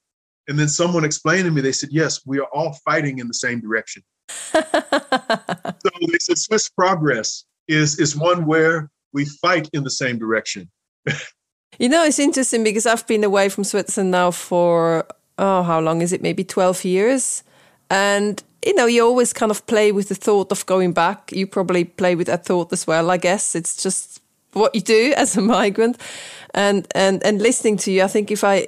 And 0.47 0.57
then 0.57 0.69
someone 0.69 1.03
explained 1.03 1.45
to 1.45 1.51
me, 1.51 1.61
they 1.61 1.71
said, 1.71 1.89
yes, 1.91 2.21
we 2.25 2.39
are 2.39 2.47
all 2.53 2.73
fighting 2.85 3.19
in 3.19 3.27
the 3.27 3.33
same 3.33 3.59
direction. 3.59 4.03
so 4.29 4.61
they 4.61 6.19
said 6.19 6.37
Swiss 6.37 6.69
progress 6.69 7.45
is, 7.67 7.99
is 7.99 8.15
one 8.15 8.45
where 8.45 8.89
we 9.13 9.25
fight 9.25 9.69
in 9.73 9.83
the 9.83 9.89
same 9.89 10.17
direction. 10.17 10.69
you 11.79 11.89
know, 11.89 12.05
it's 12.05 12.19
interesting 12.19 12.63
because 12.63 12.85
I've 12.85 13.05
been 13.07 13.23
away 13.23 13.49
from 13.49 13.65
Switzerland 13.65 14.11
now 14.11 14.31
for, 14.31 15.05
oh, 15.37 15.63
how 15.63 15.81
long 15.81 16.01
is 16.01 16.13
it? 16.13 16.21
Maybe 16.21 16.43
12 16.43 16.85
years. 16.85 17.43
And 17.89 18.41
you 18.65 18.73
know, 18.73 18.85
you 18.85 19.01
always 19.05 19.31
kind 19.31 19.49
of 19.49 19.65
play 19.65 19.93
with 19.93 20.09
the 20.09 20.15
thought 20.15 20.51
of 20.51 20.65
going 20.65 20.91
back. 20.91 21.31
You 21.31 21.47
probably 21.47 21.85
play 21.85 22.15
with 22.15 22.27
that 22.27 22.45
thought 22.45 22.73
as 22.73 22.85
well, 22.85 23.09
I 23.09 23.15
guess. 23.15 23.55
It's 23.55 23.81
just 23.81 24.21
what 24.53 24.73
you 24.75 24.81
do 24.81 25.13
as 25.15 25.37
a 25.37 25.41
migrant. 25.41 25.97
And 26.53 26.87
and 26.95 27.23
and 27.23 27.41
listening 27.41 27.77
to 27.77 27.91
you, 27.91 28.03
I 28.03 28.07
think 28.07 28.31
if 28.31 28.43
I 28.43 28.67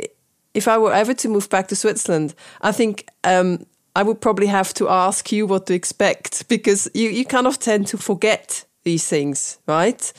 if 0.53 0.67
I 0.67 0.77
were 0.77 0.93
ever 0.93 1.13
to 1.13 1.29
move 1.29 1.49
back 1.49 1.67
to 1.67 1.75
Switzerland, 1.75 2.33
I 2.61 2.71
think 2.71 3.07
um, 3.23 3.65
I 3.95 4.03
would 4.03 4.21
probably 4.21 4.47
have 4.47 4.73
to 4.75 4.89
ask 4.89 5.31
you 5.31 5.45
what 5.45 5.67
to 5.67 5.73
expect 5.73 6.47
because 6.47 6.89
you, 6.93 7.09
you 7.09 7.25
kind 7.25 7.47
of 7.47 7.59
tend 7.59 7.87
to 7.87 7.97
forget 7.97 8.65
these 8.83 9.07
things, 9.07 9.59
right? 9.67 10.11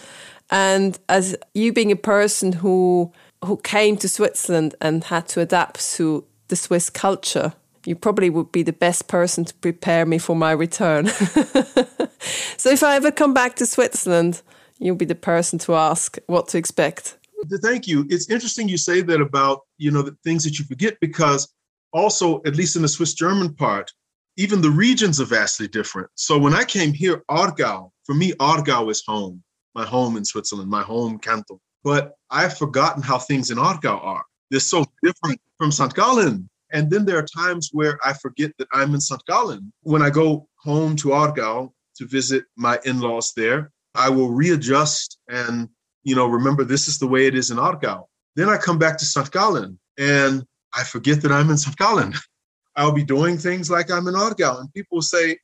And 0.51 0.99
as 1.09 1.37
you 1.55 1.73
being 1.73 1.92
a 1.92 1.96
person 1.96 2.53
who 2.53 3.12
who 3.44 3.57
came 3.57 3.96
to 3.96 4.09
Switzerland 4.09 4.75
and 4.81 5.05
had 5.05 5.29
to 5.29 5.40
adapt 5.40 5.92
to 5.96 6.25
the 6.49 6.57
Swiss 6.57 6.90
culture, 6.90 7.55
you 7.87 7.96
probably 7.96 8.29
would 8.29 8.53
be 8.53 8.62
the 8.62 8.73
best 8.73 9.09
person 9.09 9.44
to 9.46 9.55
prepare 9.55 10.05
me 10.05 10.18
for 10.18 10.37
my 10.37 10.53
return. 10.53 11.07
so 12.57 12.70
if 12.70 12.83
I 12.83 12.96
ever 12.96 13.11
come 13.11 13.33
back 13.33 13.57
to 13.57 13.66
Switzerland, 13.66 14.42
you'll 14.81 14.97
be 14.97 15.05
the 15.05 15.14
person 15.14 15.59
to 15.61 15.75
ask 15.75 16.19
what 16.27 16.49
to 16.49 16.59
expect. 16.59 17.16
Thank 17.62 17.87
you. 17.87 18.07
It's 18.11 18.29
interesting 18.29 18.69
you 18.69 18.77
say 18.77 19.01
that 19.03 19.21
about, 19.21 19.61
you 19.79 19.90
know, 19.90 20.03
the 20.03 20.16
things 20.25 20.45
that 20.45 20.59
you 20.59 20.64
forget 20.64 20.97
because 21.01 21.49
also, 21.93 22.40
at 22.47 22.57
least 22.57 22.77
in 22.77 22.83
the 22.83 22.88
Swiss 22.88 23.14
German 23.14 23.55
part, 23.55 23.90
even 24.37 24.61
the 24.61 24.71
regions 24.71 25.21
are 25.21 25.27
vastly 25.27 25.69
different. 25.69 26.09
So 26.14 26.38
when 26.38 26.55
I 26.55 26.64
came 26.64 26.93
here, 26.93 27.23
Aargau, 27.31 27.90
for 28.05 28.14
me, 28.14 28.33
Aargau 28.35 28.90
is 28.90 29.03
home, 29.07 29.43
my 29.75 29.85
home 29.85 30.16
in 30.16 30.25
Switzerland, 30.25 30.71
my 30.71 30.83
home 30.83 31.19
canton. 31.19 31.59
But 31.83 32.14
I've 32.31 32.57
forgotten 32.57 33.03
how 33.03 33.19
things 33.19 33.51
in 33.51 33.59
Aargau 33.59 34.03
are. 34.05 34.25
They're 34.51 34.61
so 34.61 34.85
different 35.03 35.40
from 35.59 35.73
St. 35.73 35.95
Gallen. 35.95 36.49
And 36.73 36.90
then 36.90 37.05
there 37.05 37.19
are 37.19 37.27
times 37.27 37.71
where 37.73 37.99
I 38.05 38.12
forget 38.12 38.53
that 38.59 38.69
I'm 38.73 38.95
in 38.95 39.01
St. 39.01 39.25
Gallen. 39.27 39.73
When 39.83 40.03
I 40.03 40.11
go 40.11 40.49
home 40.57 40.95
to 40.97 41.09
Aargau 41.09 41.73
to 41.97 42.07
visit 42.07 42.45
my 42.57 42.79
in-laws 42.85 43.33
there, 43.37 43.73
I 43.94 44.09
will 44.09 44.31
readjust 44.31 45.18
and, 45.29 45.68
you 46.03 46.14
know, 46.14 46.26
remember 46.26 46.64
this 46.64 46.88
is 46.88 46.98
the 46.98 47.07
way 47.07 47.26
it 47.26 47.35
is 47.35 47.50
in 47.50 47.59
Aargau. 47.59 48.05
Then 48.37 48.48
I 48.48 48.57
come 48.57 48.79
back 48.79 48.98
to 48.98 49.05
St. 49.05 49.31
Gallen 49.31 49.79
and 49.98 50.44
I 50.74 50.85
forget 50.85 51.22
that 51.22 51.33
I'm 51.33 51.50
in 51.50 51.59
St. 51.59 51.76
Gallen. 51.76 52.14
I'll 52.76 52.92
be 52.92 53.05
doing 53.05 53.37
things 53.37 53.70
like 53.70 53.90
I'm 53.90 54.07
in 54.07 54.14
Aargau 54.14 54.61
and 54.61 54.72
people 54.72 55.03
say, 55.03 55.38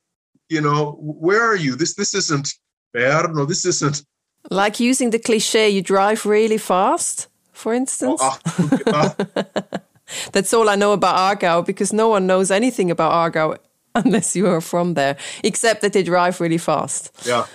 you 0.49 0.61
know, 0.61 0.97
where 1.01 1.43
are 1.43 1.57
you? 1.57 1.75
This 1.75 1.95
this 1.95 2.15
isn't 2.15 2.47
Bern 2.93 3.37
or 3.37 3.45
this 3.45 3.65
isn't 3.65 4.01
like 4.49 4.79
using 4.79 5.09
the 5.09 5.19
cliche 5.19 5.69
you 5.69 5.81
drive 5.81 6.25
really 6.25 6.57
fast, 6.57 7.27
for 7.51 7.73
instance. 7.73 8.21
Oh, 8.23 8.39
ah, 8.87 9.15
That's 10.31 10.53
all 10.53 10.69
I 10.69 10.75
know 10.75 10.93
about 10.93 11.17
Aargau 11.17 11.65
because 11.65 11.91
no 11.91 12.07
one 12.07 12.27
knows 12.27 12.49
anything 12.49 12.89
about 12.89 13.11
Aargau 13.11 13.57
unless 13.95 14.35
you 14.35 14.47
are 14.47 14.61
from 14.61 14.93
there, 14.93 15.17
except 15.43 15.81
that 15.81 15.93
they 15.93 16.03
drive 16.03 16.39
really 16.39 16.57
fast. 16.57 17.11
Yeah. 17.25 17.45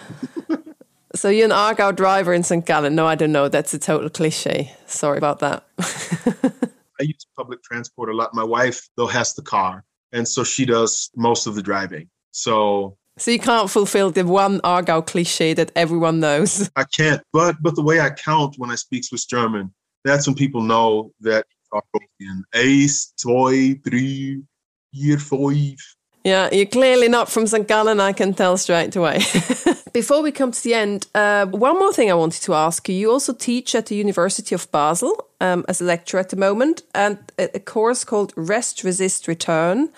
So 1.15 1.29
you're 1.29 1.45
an 1.45 1.51
Aargau 1.51 1.95
driver 1.95 2.33
in 2.33 2.43
St. 2.43 2.65
Gallen. 2.65 2.95
No, 2.95 3.07
I 3.07 3.15
don't 3.15 3.33
know. 3.33 3.49
That's 3.49 3.75
a 3.75 3.79
total 3.79 4.11
cliche. 4.11 4.73
Sorry 4.87 5.19
about 5.19 5.39
that. 5.41 5.65
I 7.01 7.05
use 7.05 7.27
public 7.37 7.63
transport 7.63 8.09
a 8.09 8.13
lot. 8.13 8.35
My 8.35 8.45
wife, 8.45 8.89
though, 8.97 9.07
has 9.07 9.35
the 9.35 9.43
car. 9.43 9.85
And 10.13 10.29
so 10.29 10.45
she 10.45 10.65
does 10.67 11.11
most 11.17 11.47
of 11.47 11.55
the 11.55 11.63
driving. 11.63 12.09
So 12.33 12.97
so 13.19 13.31
you 13.31 13.39
can't 13.39 13.69
fulfill 13.69 14.11
the 14.11 14.25
one 14.25 14.61
Aargau 14.61 15.07
cliche 15.07 15.53
that 15.55 15.71
everyone 15.77 16.21
knows. 16.21 16.71
I 16.77 16.85
can't, 16.85 17.23
but 17.33 17.57
but 17.61 17.77
the 17.77 17.83
way 17.83 18.01
I 18.01 18.11
count 18.11 18.55
when 18.59 18.71
I 18.71 18.75
speak 18.75 19.05
Swiss 19.05 19.27
German, 19.27 19.73
that's 20.05 20.27
when 20.27 20.35
people 20.35 20.63
know 20.63 21.13
that 21.21 21.47
in 22.21 22.45
eins, 22.55 23.13
zwei, 23.17 23.75
drei, 23.75 24.39
vier, 24.95 25.19
five. 25.19 25.77
Yeah, 26.25 26.49
you're 26.53 26.67
clearly 26.67 27.09
not 27.09 27.29
from 27.29 27.47
St. 27.47 27.67
Gallen, 27.67 28.01
I 28.01 28.13
can 28.13 28.33
tell 28.33 28.57
straight 28.57 28.95
away. 28.95 29.21
Before 29.93 30.23
we 30.23 30.33
come 30.33 30.53
to 30.53 30.63
the 30.63 30.73
end, 30.73 31.07
uh, 31.15 31.45
one 31.47 31.79
more 31.79 31.93
thing 31.93 32.11
I 32.11 32.15
wanted 32.15 32.41
to 32.43 32.55
ask 32.55 32.89
you. 32.89 32.95
You 32.95 33.11
also 33.11 33.35
teach 33.35 33.75
at 33.75 33.87
the 33.87 33.95
University 33.95 34.55
of 34.55 34.71
Basel 34.73 35.29
um, 35.39 35.67
as 35.69 35.83
a 35.83 35.85
lecturer 35.85 36.21
at 36.21 36.31
the 36.31 36.37
moment, 36.37 36.83
and 36.95 37.19
a, 37.39 37.61
course 37.61 38.03
called 38.03 38.33
Rest, 38.35 38.85
Resist, 38.85 39.29
Return 39.29 39.91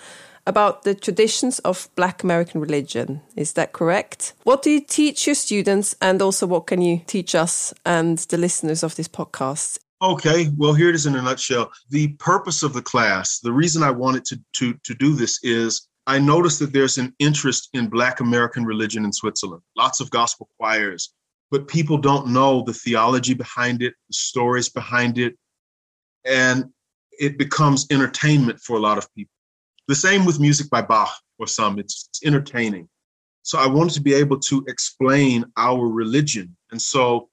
about 0.45 0.83
the 0.83 0.93
traditions 0.93 1.59
of 1.59 1.87
Black 1.95 2.23
American 2.23 2.59
religion. 2.59 3.21
Is 3.37 3.53
that 3.53 3.71
correct? 3.71 4.33
What 4.43 4.61
do 4.63 4.69
you 4.69 4.81
teach 4.81 5.27
your 5.27 5.35
students, 5.35 5.95
and 6.01 6.21
also 6.21 6.45
what 6.45 6.67
can 6.67 6.81
you 6.81 7.01
teach 7.07 7.33
us 7.33 7.73
and 7.85 8.17
the 8.17 8.37
listeners 8.37 8.83
of 8.83 8.95
this 8.95 9.07
podcast? 9.07 9.79
Okay, 10.01 10.49
well, 10.57 10.73
here 10.73 10.89
it 10.89 10.95
is 10.95 11.05
in 11.05 11.15
a 11.15 11.21
nutshell. 11.21 11.71
The 11.89 12.09
purpose 12.19 12.63
of 12.63 12.73
the 12.73 12.81
class, 12.81 13.39
the 13.39 13.53
reason 13.53 13.81
I 13.81 13.91
wanted 13.91 14.25
to, 14.25 14.39
to, 14.57 14.73
to 14.83 14.93
do 14.93 15.13
this 15.13 15.39
is 15.41 15.87
I 16.07 16.19
noticed 16.19 16.59
that 16.59 16.71
there's 16.71 16.97
an 16.97 17.15
interest 17.19 17.69
in 17.73 17.87
Black 17.87 18.19
American 18.19 18.65
religion 18.65 19.05
in 19.05 19.11
Switzerland, 19.11 19.63
lots 19.75 19.99
of 19.99 20.11
gospel 20.11 20.49
choirs, 20.59 21.13
but 21.49 21.67
people 21.67 21.97
don't 21.97 22.27
know 22.27 22.63
the 22.63 22.73
theology 22.73 23.33
behind 23.33 23.81
it, 23.81 23.93
the 24.07 24.13
stories 24.13 24.69
behind 24.69 25.17
it, 25.17 25.35
and 26.25 26.65
it 27.19 27.37
becomes 27.37 27.87
entertainment 27.91 28.59
for 28.59 28.77
a 28.77 28.79
lot 28.79 28.97
of 28.97 29.13
people. 29.15 29.31
The 29.87 29.95
same 29.95 30.25
with 30.25 30.39
music 30.39 30.69
by 30.69 30.81
Bach 30.81 31.11
or 31.39 31.47
some, 31.47 31.79
it's, 31.79 32.09
it's 32.09 32.25
entertaining. 32.25 32.87
So 33.43 33.59
I 33.59 33.67
wanted 33.67 33.93
to 33.93 34.01
be 34.01 34.13
able 34.13 34.39
to 34.39 34.65
explain 34.67 35.45
our 35.57 35.87
religion. 35.87 36.55
And 36.71 36.81
so 36.81 37.29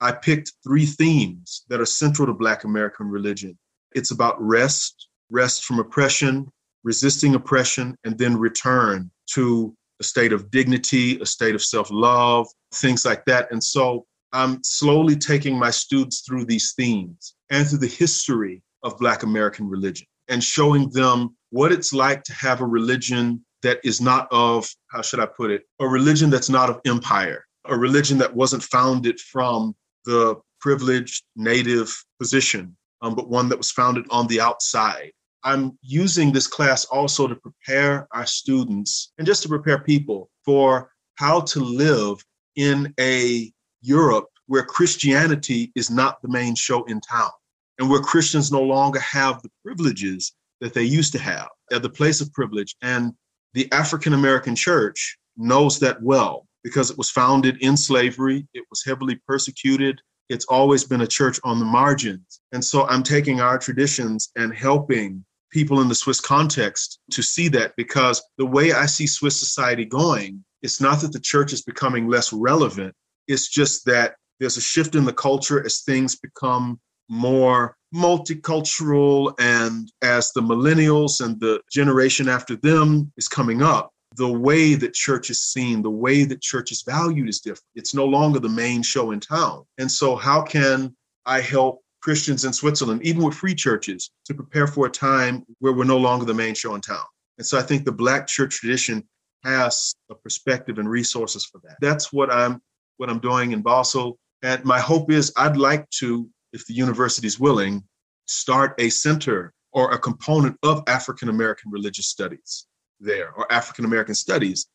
I 0.00 0.12
picked 0.12 0.52
three 0.64 0.86
themes 0.86 1.64
that 1.68 1.80
are 1.80 1.86
central 1.86 2.26
to 2.26 2.32
Black 2.32 2.64
American 2.64 3.08
religion. 3.08 3.58
It's 3.92 4.12
about 4.12 4.40
rest, 4.40 5.08
rest 5.30 5.64
from 5.64 5.80
oppression, 5.80 6.50
resisting 6.84 7.34
oppression, 7.34 7.96
and 8.04 8.18
then 8.18 8.36
return 8.36 9.10
to 9.34 9.74
a 10.00 10.04
state 10.04 10.32
of 10.32 10.50
dignity, 10.50 11.18
a 11.20 11.26
state 11.26 11.54
of 11.54 11.62
self 11.62 11.90
love, 11.90 12.46
things 12.74 13.04
like 13.04 13.24
that. 13.26 13.50
And 13.50 13.62
so 13.62 14.06
I'm 14.32 14.60
slowly 14.62 15.16
taking 15.16 15.58
my 15.58 15.70
students 15.70 16.20
through 16.20 16.44
these 16.44 16.74
themes 16.76 17.34
and 17.50 17.66
through 17.66 17.78
the 17.78 17.86
history 17.86 18.62
of 18.82 18.98
Black 18.98 19.22
American 19.22 19.68
religion 19.68 20.06
and 20.28 20.44
showing 20.44 20.90
them 20.90 21.34
what 21.50 21.72
it's 21.72 21.92
like 21.92 22.22
to 22.24 22.32
have 22.34 22.60
a 22.60 22.66
religion 22.66 23.44
that 23.62 23.80
is 23.82 24.00
not 24.00 24.28
of, 24.30 24.68
how 24.88 25.02
should 25.02 25.20
I 25.20 25.26
put 25.26 25.50
it, 25.50 25.62
a 25.80 25.88
religion 25.88 26.30
that's 26.30 26.50
not 26.50 26.70
of 26.70 26.80
empire, 26.86 27.44
a 27.64 27.76
religion 27.76 28.18
that 28.18 28.34
wasn't 28.34 28.62
founded 28.62 29.18
from 29.18 29.74
the 30.04 30.36
privileged 30.60 31.24
native 31.36 31.92
position, 32.20 32.76
um, 33.02 33.14
but 33.14 33.28
one 33.28 33.48
that 33.48 33.58
was 33.58 33.70
founded 33.70 34.04
on 34.10 34.26
the 34.26 34.40
outside. 34.40 35.10
I'm 35.44 35.78
using 35.82 36.32
this 36.32 36.46
class 36.46 36.84
also 36.86 37.26
to 37.26 37.36
prepare 37.36 38.08
our 38.12 38.26
students 38.26 39.12
and 39.18 39.26
just 39.26 39.42
to 39.44 39.48
prepare 39.48 39.78
people 39.78 40.30
for 40.44 40.90
how 41.16 41.40
to 41.40 41.60
live 41.60 42.24
in 42.56 42.92
a 42.98 43.52
Europe 43.80 44.26
where 44.46 44.64
Christianity 44.64 45.70
is 45.74 45.90
not 45.90 46.20
the 46.22 46.28
main 46.28 46.54
show 46.54 46.84
in 46.84 47.00
town 47.00 47.30
and 47.78 47.88
where 47.88 48.00
Christians 48.00 48.50
no 48.50 48.62
longer 48.62 49.00
have 49.00 49.42
the 49.42 49.50
privileges 49.64 50.32
that 50.60 50.74
they 50.74 50.82
used 50.82 51.12
to 51.12 51.18
have 51.18 51.48
at 51.72 51.82
the 51.82 51.90
place 51.90 52.20
of 52.20 52.32
privilege. 52.32 52.74
And 52.82 53.12
the 53.54 53.70
African 53.72 54.14
American 54.14 54.56
church 54.56 55.18
knows 55.36 55.78
that 55.80 56.02
well 56.02 56.46
because 56.64 56.90
it 56.90 56.98
was 56.98 57.10
founded 57.10 57.56
in 57.62 57.76
slavery, 57.76 58.46
it 58.54 58.64
was 58.70 58.84
heavily 58.84 59.20
persecuted. 59.26 60.00
It's 60.28 60.44
always 60.46 60.84
been 60.84 61.00
a 61.00 61.06
church 61.06 61.40
on 61.44 61.58
the 61.58 61.64
margins. 61.64 62.40
And 62.52 62.62
so 62.62 62.86
I'm 62.88 63.02
taking 63.02 63.40
our 63.40 63.58
traditions 63.58 64.30
and 64.36 64.52
helping 64.52 65.24
people 65.50 65.80
in 65.80 65.88
the 65.88 65.94
Swiss 65.94 66.20
context 66.20 66.98
to 67.12 67.22
see 67.22 67.48
that 67.48 67.74
because 67.76 68.22
the 68.36 68.46
way 68.46 68.72
I 68.72 68.86
see 68.86 69.06
Swiss 69.06 69.38
society 69.38 69.84
going, 69.84 70.44
it's 70.62 70.80
not 70.80 71.00
that 71.00 71.12
the 71.12 71.20
church 71.20 71.52
is 71.52 71.62
becoming 71.62 72.08
less 72.08 72.32
relevant, 72.32 72.94
it's 73.26 73.48
just 73.48 73.84
that 73.86 74.16
there's 74.40 74.56
a 74.56 74.62
shift 74.62 74.94
in 74.94 75.04
the 75.04 75.12
culture 75.12 75.64
as 75.64 75.80
things 75.80 76.16
become 76.16 76.80
more 77.08 77.76
multicultural 77.94 79.34
and 79.38 79.90
as 80.02 80.30
the 80.32 80.42
millennials 80.42 81.24
and 81.24 81.40
the 81.40 81.60
generation 81.72 82.28
after 82.28 82.54
them 82.56 83.10
is 83.16 83.28
coming 83.28 83.62
up 83.62 83.90
the 84.16 84.30
way 84.30 84.74
that 84.74 84.94
church 84.94 85.30
is 85.30 85.40
seen 85.40 85.80
the 85.82 85.90
way 85.90 86.24
that 86.24 86.42
church 86.42 86.72
is 86.72 86.82
valued 86.82 87.28
is 87.28 87.40
different. 87.40 87.64
It's 87.74 87.94
no 87.94 88.04
longer 88.04 88.40
the 88.40 88.48
main 88.48 88.82
show 88.82 89.12
in 89.12 89.20
town. 89.20 89.64
And 89.78 89.90
so 89.90 90.16
how 90.16 90.42
can 90.42 90.94
i 91.24 91.40
help 91.40 91.80
christians 92.08 92.46
in 92.46 92.54
switzerland 92.54 93.02
even 93.02 93.22
with 93.22 93.34
free 93.34 93.54
churches 93.54 94.10
to 94.24 94.32
prepare 94.32 94.66
for 94.66 94.86
a 94.86 94.90
time 94.90 95.44
where 95.58 95.74
we're 95.74 95.84
no 95.84 95.98
longer 95.98 96.24
the 96.24 96.32
main 96.32 96.54
show 96.54 96.74
in 96.74 96.80
town. 96.80 97.04
And 97.36 97.46
so 97.46 97.58
i 97.58 97.62
think 97.62 97.84
the 97.84 97.92
black 97.92 98.26
church 98.26 98.60
tradition 98.60 99.06
has 99.44 99.94
a 100.10 100.14
perspective 100.14 100.78
and 100.78 100.88
resources 100.88 101.44
for 101.44 101.60
that. 101.64 101.76
That's 101.82 102.10
what 102.10 102.32
i'm 102.32 102.62
what 102.96 103.10
i'm 103.10 103.18
doing 103.18 103.52
in 103.52 103.60
basel. 103.60 104.18
And 104.42 104.64
my 104.64 104.80
hope 104.80 105.10
is 105.10 105.34
I'd 105.36 105.58
like 105.58 105.84
to, 106.00 106.26
if 106.54 106.66
the 106.66 106.72
university 106.72 107.26
is 107.26 107.38
willing, 107.38 107.84
start 108.24 108.74
a 108.78 108.88
center 108.88 109.52
or 109.72 109.92
a 109.92 109.98
component 109.98 110.56
of 110.62 110.82
African 110.86 111.28
American 111.28 111.70
religious 111.70 112.06
studies 112.06 112.66
there, 113.00 113.32
or 113.32 113.52
African 113.52 113.84
American 113.84 114.14
studies, 114.14 114.66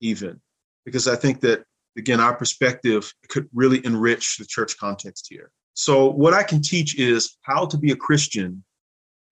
even, 0.00 0.40
because 0.86 1.06
I 1.06 1.16
think 1.16 1.40
that, 1.40 1.64
again, 1.98 2.18
our 2.18 2.34
perspective 2.34 3.12
could 3.28 3.46
really 3.52 3.84
enrich 3.84 4.38
the 4.38 4.46
church 4.46 4.78
context 4.78 5.26
here. 5.28 5.50
So, 5.78 6.10
what 6.10 6.34
I 6.34 6.42
can 6.42 6.60
teach 6.60 6.98
is 6.98 7.36
how 7.42 7.64
to 7.66 7.78
be 7.78 7.92
a 7.92 7.96
Christian 7.96 8.64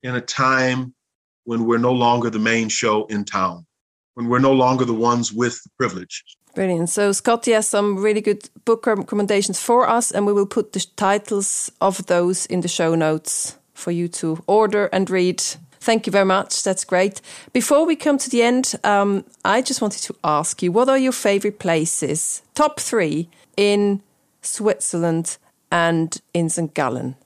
in 0.05 0.15
a 0.15 0.21
time 0.21 0.95
when 1.43 1.65
we're 1.67 1.77
no 1.77 1.91
longer 1.91 2.31
the 2.31 2.39
main 2.39 2.69
show 2.69 3.05
in 3.07 3.25
town, 3.25 3.67
when 4.15 4.29
we're 4.29 4.39
no 4.39 4.53
longer 4.53 4.85
the 4.85 4.95
ones 4.95 5.33
with 5.33 5.61
the 5.65 5.71
privilege. 5.77 6.23
Brilliant. 6.55 6.89
So 6.89 7.11
Scotty 7.11 7.51
has 7.51 7.67
some 7.67 7.99
really 7.99 8.21
good 8.21 8.49
book 8.65 8.87
recommendations 8.87 9.61
for 9.61 9.89
us, 9.89 10.13
and 10.13 10.25
we 10.25 10.33
will 10.33 10.47
put 10.47 10.73
the 10.73 10.87
titles 10.95 11.73
of 11.81 12.07
those 12.07 12.47
in 12.47 12.61
the 12.61 12.69
show 12.69 12.95
notes 12.95 13.59
for 13.75 13.91
you 13.91 14.07
to 14.07 14.41
order 14.47 14.87
and 14.93 15.11
read. 15.11 15.41
Thank 15.81 16.07
you 16.07 16.13
very 16.13 16.25
much. 16.25 16.63
That's 16.63 16.85
great. 16.85 17.21
Before 17.53 17.85
we 17.85 17.97
come 17.97 18.19
to 18.19 18.31
the 18.31 18.45
end, 18.45 18.75
um, 18.85 19.25
I 19.45 19.63
just 19.63 19.83
wanted 19.83 20.03
to 20.05 20.15
ask 20.23 20.63
you 20.63 20.71
what 20.71 20.89
are 20.89 20.99
your 20.99 21.13
favorite 21.13 21.59
places, 21.59 22.43
top 22.55 22.79
three, 22.79 23.29
in 23.57 24.01
Switzerland 24.43 25.39
and 25.71 26.21
in 26.35 26.49
St. 26.49 26.73
Gallen? 26.75 27.17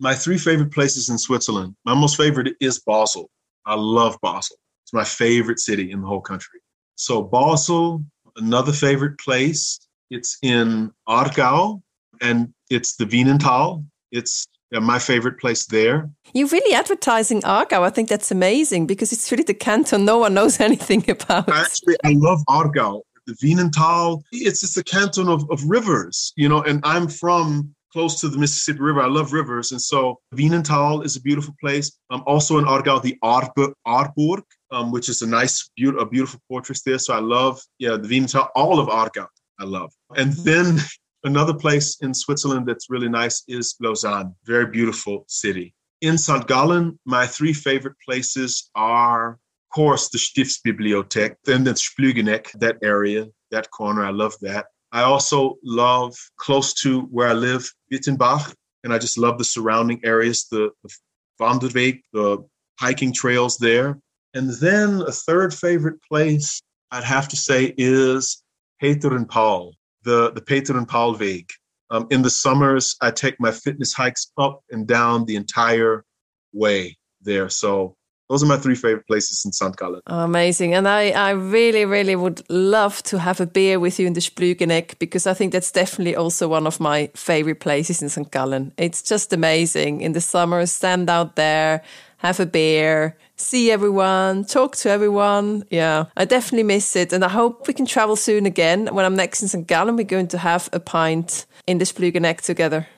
My 0.00 0.14
three 0.14 0.38
favorite 0.38 0.72
places 0.72 1.08
in 1.08 1.18
Switzerland. 1.18 1.76
My 1.84 1.94
most 1.94 2.16
favorite 2.16 2.54
is 2.60 2.80
Basel. 2.80 3.30
I 3.66 3.74
love 3.74 4.18
Basel. 4.22 4.56
It's 4.84 4.92
my 4.92 5.04
favorite 5.04 5.60
city 5.60 5.90
in 5.90 6.00
the 6.00 6.06
whole 6.06 6.20
country. 6.20 6.60
So, 6.96 7.22
Basel, 7.22 8.04
another 8.36 8.72
favorite 8.72 9.18
place. 9.18 9.80
It's 10.10 10.36
in 10.42 10.92
Aargau, 11.08 11.80
and 12.20 12.52
it's 12.70 12.96
the 12.96 13.06
Wynental. 13.06 13.84
It's 14.12 14.46
my 14.72 14.98
favorite 14.98 15.38
place 15.38 15.66
there. 15.66 16.10
You're 16.32 16.48
really 16.48 16.74
advertising 16.74 17.42
Aargau. 17.42 17.82
I 17.82 17.90
think 17.90 18.08
that's 18.08 18.30
amazing 18.30 18.86
because 18.86 19.12
it's 19.12 19.30
really 19.30 19.44
the 19.44 19.54
canton 19.54 20.04
no 20.04 20.18
one 20.18 20.34
knows 20.34 20.60
anything 20.68 21.08
about. 21.08 21.48
Actually, 21.48 21.96
I 22.04 22.14
love 22.16 22.40
Aargau. 22.48 23.02
The 23.26 23.34
Wynental, 23.34 24.22
it's 24.32 24.60
just 24.60 24.76
a 24.76 24.84
canton 24.84 25.28
of, 25.28 25.50
of 25.50 25.64
rivers, 25.64 26.34
you 26.36 26.46
know, 26.46 26.62
and 26.62 26.80
I'm 26.84 27.08
from 27.08 27.73
close 27.94 28.20
to 28.20 28.28
the 28.28 28.36
Mississippi 28.36 28.80
River. 28.80 29.00
I 29.00 29.06
love 29.06 29.32
rivers. 29.32 29.70
And 29.70 29.80
so 29.80 30.18
Wynental 30.34 31.04
is 31.04 31.16
a 31.16 31.20
beautiful 31.20 31.54
place. 31.60 31.96
Um, 32.10 32.24
also 32.26 32.58
in 32.58 32.64
Aargau, 32.64 33.00
the 33.00 33.16
Aarburg, 33.22 34.42
um, 34.72 34.90
which 34.90 35.08
is 35.08 35.22
a 35.22 35.28
nice, 35.28 35.70
be- 35.76 35.94
a 35.96 36.04
beautiful 36.04 36.40
fortress 36.48 36.82
there. 36.82 36.98
So 36.98 37.14
I 37.14 37.20
love, 37.20 37.60
yeah, 37.78 37.96
the 37.96 38.08
Wynental, 38.08 38.48
all 38.56 38.80
of 38.80 38.88
Aargau, 38.88 39.28
I 39.60 39.64
love. 39.64 39.92
And 40.16 40.32
then 40.32 40.80
another 41.24 41.54
place 41.54 41.96
in 42.02 42.12
Switzerland 42.12 42.66
that's 42.66 42.90
really 42.90 43.08
nice 43.08 43.44
is 43.46 43.76
Lausanne, 43.80 44.34
very 44.44 44.66
beautiful 44.66 45.24
city. 45.28 45.72
In 46.00 46.18
St. 46.18 46.48
Gallen, 46.48 46.98
my 47.06 47.28
three 47.28 47.52
favorite 47.52 47.96
places 48.04 48.70
are, 48.74 49.34
of 49.34 49.70
course, 49.72 50.08
the 50.08 50.18
Stiftsbibliothek, 50.18 51.36
then 51.44 51.62
the 51.62 51.74
Splügeneck, 51.74 52.50
that 52.58 52.76
area, 52.82 53.28
that 53.52 53.70
corner. 53.70 54.04
I 54.04 54.10
love 54.10 54.34
that. 54.40 54.66
I 54.94 55.02
also 55.02 55.58
love 55.64 56.14
close 56.36 56.72
to 56.74 57.02
where 57.10 57.26
I 57.26 57.32
live, 57.32 57.68
Wittenbach, 57.92 58.54
and 58.84 58.94
I 58.94 58.98
just 58.98 59.18
love 59.18 59.38
the 59.38 59.44
surrounding 59.44 60.00
areas, 60.04 60.46
the, 60.48 60.70
the 60.84 60.94
Wanderweg, 61.40 62.00
the 62.12 62.38
hiking 62.78 63.12
trails 63.12 63.58
there. 63.58 63.98
And 64.34 64.50
then 64.60 65.02
a 65.02 65.10
third 65.10 65.52
favorite 65.52 66.00
place 66.08 66.62
I'd 66.92 67.02
have 67.02 67.26
to 67.30 67.36
say 67.36 67.74
is 67.76 68.44
Peter 68.80 69.16
and 69.16 69.28
Paul, 69.28 69.74
the, 70.04 70.30
the 70.30 70.40
Peter 70.40 70.78
and 70.78 70.86
Paul 70.86 71.16
Weg. 71.16 71.48
Um, 71.90 72.06
in 72.10 72.22
the 72.22 72.30
summers, 72.30 72.96
I 73.00 73.10
take 73.10 73.40
my 73.40 73.50
fitness 73.50 73.92
hikes 73.92 74.30
up 74.38 74.60
and 74.70 74.86
down 74.86 75.24
the 75.24 75.34
entire 75.34 76.04
way 76.52 76.96
there. 77.20 77.48
So 77.48 77.96
those 78.30 78.42
are 78.42 78.46
my 78.46 78.56
three 78.56 78.74
favorite 78.74 79.06
places 79.06 79.44
in 79.44 79.52
St. 79.52 79.76
Gallen. 79.76 80.00
Oh, 80.06 80.20
amazing. 80.20 80.74
And 80.74 80.88
I, 80.88 81.10
I 81.10 81.30
really, 81.30 81.84
really 81.84 82.16
would 82.16 82.42
love 82.48 83.02
to 83.04 83.18
have 83.18 83.40
a 83.40 83.46
beer 83.46 83.78
with 83.78 83.98
you 83.98 84.06
in 84.06 84.14
the 84.14 84.20
Splügeneck 84.20 84.98
because 84.98 85.26
I 85.26 85.34
think 85.34 85.52
that's 85.52 85.70
definitely 85.70 86.16
also 86.16 86.48
one 86.48 86.66
of 86.66 86.80
my 86.80 87.10
favorite 87.14 87.60
places 87.60 88.00
in 88.00 88.08
St. 88.08 88.30
Gallen. 88.30 88.72
It's 88.78 89.02
just 89.02 89.32
amazing. 89.32 90.00
In 90.00 90.12
the 90.12 90.22
summer, 90.22 90.64
stand 90.64 91.10
out 91.10 91.36
there, 91.36 91.82
have 92.18 92.40
a 92.40 92.46
beer, 92.46 93.14
see 93.36 93.70
everyone, 93.70 94.46
talk 94.46 94.74
to 94.76 94.88
everyone. 94.88 95.64
Yeah, 95.70 96.06
I 96.16 96.24
definitely 96.24 96.62
miss 96.62 96.96
it. 96.96 97.12
And 97.12 97.24
I 97.24 97.28
hope 97.28 97.68
we 97.68 97.74
can 97.74 97.84
travel 97.84 98.16
soon 98.16 98.46
again. 98.46 98.86
When 98.86 99.04
I'm 99.04 99.16
next 99.16 99.42
in 99.42 99.48
St. 99.48 99.66
Gallen, 99.66 99.96
we're 99.96 100.04
going 100.04 100.28
to 100.28 100.38
have 100.38 100.70
a 100.72 100.80
pint 100.80 101.44
in 101.66 101.76
the 101.76 101.84
Splügeneck 101.84 102.40
together. 102.40 102.88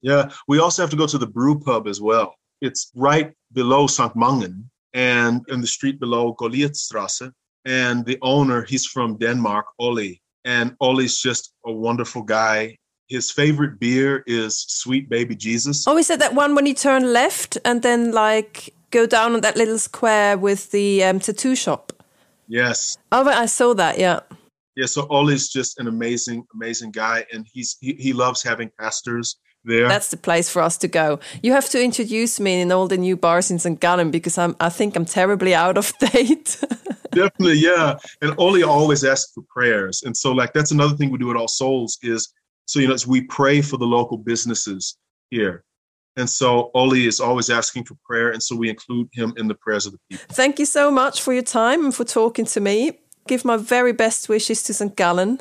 Yeah, 0.00 0.30
we 0.48 0.58
also 0.58 0.82
have 0.82 0.90
to 0.90 0.96
go 0.96 1.06
to 1.06 1.18
the 1.18 1.28
brew 1.28 1.60
pub 1.60 1.86
as 1.86 2.00
well. 2.00 2.34
It's 2.60 2.90
right 2.96 3.32
below 3.52 3.86
St. 3.86 4.16
Mangen 4.16 4.68
and 4.94 5.42
in 5.48 5.60
the 5.60 5.66
street 5.66 5.98
below 6.00 6.34
Goliathstrasse. 6.34 7.32
And 7.64 8.04
the 8.04 8.18
owner, 8.22 8.64
he's 8.64 8.86
from 8.86 9.16
Denmark, 9.18 9.66
Oli. 9.78 10.20
And 10.44 10.76
Oli's 10.80 11.18
just 11.18 11.54
a 11.64 11.72
wonderful 11.72 12.22
guy. 12.22 12.76
His 13.08 13.30
favorite 13.30 13.78
beer 13.78 14.24
is 14.26 14.64
Sweet 14.68 15.08
Baby 15.08 15.36
Jesus. 15.36 15.86
Oh, 15.86 15.96
is 15.96 16.10
it 16.10 16.18
that 16.18 16.34
one 16.34 16.54
when 16.54 16.66
you 16.66 16.74
turn 16.74 17.12
left 17.12 17.58
and 17.64 17.82
then 17.82 18.10
like 18.12 18.74
go 18.90 19.06
down 19.06 19.34
on 19.34 19.42
that 19.42 19.56
little 19.56 19.78
square 19.78 20.36
with 20.36 20.70
the 20.70 21.04
um, 21.04 21.20
tattoo 21.20 21.54
shop? 21.54 21.92
Yes. 22.48 22.98
Oh, 23.12 23.28
I 23.28 23.46
saw 23.46 23.74
that. 23.74 23.98
Yeah. 23.98 24.20
Yeah. 24.76 24.86
So 24.86 25.06
Oli's 25.10 25.48
just 25.48 25.78
an 25.78 25.86
amazing, 25.86 26.44
amazing 26.54 26.90
guy, 26.90 27.24
and 27.32 27.46
he's 27.52 27.76
he, 27.80 27.94
he 27.94 28.12
loves 28.12 28.42
having 28.42 28.70
pastors 28.80 29.36
there. 29.64 29.88
That's 29.88 30.10
the 30.10 30.16
place 30.16 30.48
for 30.50 30.62
us 30.62 30.76
to 30.78 30.88
go. 30.88 31.20
You 31.42 31.52
have 31.52 31.68
to 31.70 31.82
introduce 31.82 32.40
me 32.40 32.60
in 32.60 32.72
all 32.72 32.88
the 32.88 32.96
new 32.96 33.16
bars 33.16 33.50
in 33.50 33.58
St. 33.58 33.78
Gallen 33.80 34.10
because 34.10 34.38
I'm, 34.38 34.56
I 34.60 34.68
think 34.68 34.96
I'm 34.96 35.04
terribly 35.04 35.54
out 35.54 35.78
of 35.78 35.92
date. 36.12 36.58
Definitely, 37.12 37.58
yeah. 37.58 37.96
And 38.20 38.34
Oli 38.38 38.62
always 38.62 39.04
asks 39.04 39.32
for 39.32 39.44
prayers. 39.48 40.02
And 40.02 40.16
so, 40.16 40.32
like, 40.32 40.52
that's 40.52 40.70
another 40.70 40.96
thing 40.96 41.10
we 41.10 41.18
do 41.18 41.30
at 41.30 41.36
All 41.36 41.48
Souls 41.48 41.98
is 42.02 42.32
so, 42.66 42.80
you 42.80 42.88
know, 42.88 42.96
we 43.06 43.22
pray 43.22 43.60
for 43.60 43.76
the 43.76 43.86
local 43.86 44.16
businesses 44.16 44.96
here. 45.30 45.64
And 46.16 46.28
so 46.28 46.70
Oli 46.74 47.06
is 47.06 47.20
always 47.20 47.48
asking 47.48 47.84
for 47.84 47.96
prayer. 48.04 48.30
And 48.30 48.42
so 48.42 48.54
we 48.54 48.68
include 48.68 49.08
him 49.12 49.32
in 49.36 49.48
the 49.48 49.54
prayers 49.54 49.86
of 49.86 49.92
the 49.92 49.98
people. 50.10 50.26
Thank 50.30 50.58
you 50.58 50.66
so 50.66 50.90
much 50.90 51.22
for 51.22 51.32
your 51.32 51.42
time 51.42 51.84
and 51.84 51.94
for 51.94 52.04
talking 52.04 52.44
to 52.46 52.60
me. 52.60 52.98
Give 53.26 53.44
my 53.44 53.56
very 53.56 53.92
best 53.92 54.28
wishes 54.28 54.62
to 54.64 54.74
St. 54.74 54.94
Gallen. 54.94 55.40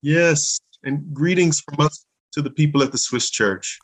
Yes. 0.00 0.60
And 0.84 1.12
greetings 1.12 1.60
from 1.60 1.84
us 1.84 2.04
to 2.32 2.42
the 2.42 2.50
people 2.50 2.82
at 2.82 2.92
the 2.92 2.98
Swiss 2.98 3.30
Church. 3.30 3.78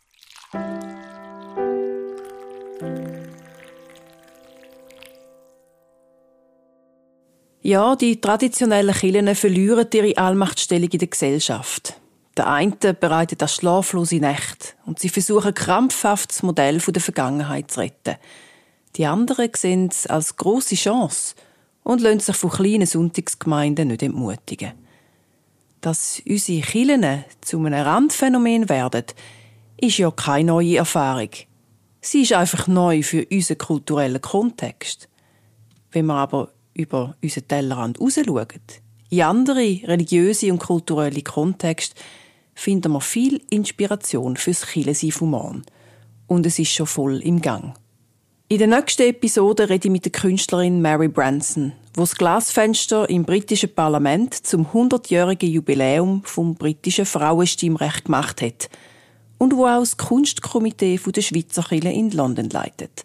Ja, 7.63 7.97
die 7.97 8.21
traditionellen 8.21 8.95
Kirchen 8.95 9.35
verlieren 9.35 9.89
ihre 9.93 10.17
Allmachtstellung 10.17 10.89
in 10.89 10.99
der 10.99 11.09
Gesellschaft. 11.09 11.95
Der 12.37 12.47
eine 12.47 12.95
bereitet 12.95 13.43
das 13.43 13.57
schlaflose 13.57 14.21
Nächte 14.21 14.69
und 14.87 15.01
sie 15.01 15.09
versuchen 15.09 15.53
krampfhaft 15.53 16.31
das 16.31 16.43
Modell 16.43 16.79
der 16.79 17.03
Vergangenheit 17.03 17.71
zu 17.71 17.81
retten. 17.81 18.17
Die 18.97 19.05
anderen 19.07 19.51
sehen 19.55 19.89
es 19.89 20.07
als 20.07 20.37
große 20.37 20.77
Chance 20.77 21.35
und 21.83 22.01
lassen 22.01 22.21
sich 22.21 22.37
von 22.37 22.51
kleinen 22.51 22.87
Sonntagsgemeinden 22.87 23.89
nicht 23.89 24.03
entmutigen. 24.03 24.88
Dass 25.81 26.21
unsere 26.29 26.61
Kirchen 26.63 27.25
zu 27.41 27.59
einem 27.59 27.81
Randphänomen 27.81 28.69
werden, 28.69 29.05
ist 29.77 29.99
ja 29.99 30.11
keine 30.11 30.49
neue 30.49 30.79
Erfahrung. 30.79 31.31
Sie 32.01 32.23
ist 32.23 32.33
einfach 32.33 32.67
neu 32.67 33.03
für 33.03 33.27
unseren 33.31 33.59
kulturellen 33.59 34.21
Kontext. 34.21 35.09
Wenn 35.93 36.07
wir 36.07 36.15
aber 36.15 36.53
über 36.75 37.17
unseren 37.23 37.49
Tellerrand 37.49 38.01
rausschauen, 38.01 38.49
in 39.11 39.23
andere 39.23 39.81
religiöse 39.85 40.53
und 40.53 40.59
kulturelle 40.59 41.23
Kontexte, 41.23 42.01
finden 42.55 42.93
wir 42.93 43.01
viel 43.01 43.41
Inspiration 43.51 44.37
fürs 44.37 44.67
Kirchensein 44.67 45.31
Mann. 45.31 45.63
Und 46.27 46.45
es 46.45 46.59
ist 46.59 46.73
schon 46.73 46.87
voll 46.87 47.21
im 47.21 47.41
Gang. 47.41 47.75
In 48.51 48.57
der 48.57 48.67
nächsten 48.67 49.03
Episode 49.03 49.69
rede 49.69 49.89
ich 49.89 49.93
mit 49.93 50.07
der 50.07 50.13
Künstlerin 50.13 50.81
Mary 50.81 51.09
Branson, 51.09 51.75
wo 51.93 52.01
das 52.01 52.15
Glasfenster 52.15 53.07
im 53.11 53.27
britischen 53.27 53.75
Parlament 53.75 54.33
zum 54.33 54.69
100-jährigen 54.69 55.51
Jubiläum 55.51 56.23
vom 56.25 56.55
britischen 56.55 57.05
Frauenstimmrecht 57.05 58.07
gemacht 58.07 58.41
hat 58.41 58.71
und 59.37 59.55
wo 59.55 59.67
auch 59.67 59.81
das 59.81 59.99
Kunstkomitee 59.99 60.99
der 60.99 61.21
Schweizer 61.21 61.63
Kirche 61.63 61.91
in 61.91 62.11
London 62.11 62.49
leitet. 62.49 63.05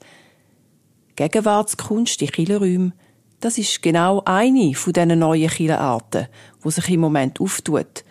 Gegenwartskunst 1.17 2.21
in 2.21 2.29
Kirchenräumen, 2.29 2.93
das 3.41 3.57
ist 3.57 3.81
genau 3.81 4.21
eine 4.23 4.73
von 4.75 4.93
diesen 4.93 5.19
neuen 5.19 5.49
Kirchenarten, 5.49 6.27
wo 6.61 6.69
sich 6.69 6.87
im 6.89 7.01
Moment 7.01 7.41
auftut 7.41 8.05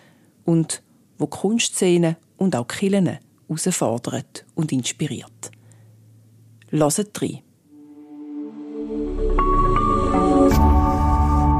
und 0.44 0.82
wo 1.16 1.26
Kunstszenen 1.26 2.16
und 2.36 2.54
auch 2.54 2.68
Kirchen 2.68 3.18
herausfordert 3.48 4.44
und 4.54 4.70
inspiriert. 4.70 5.50
Loset 6.74 7.12
dri. 7.12 7.42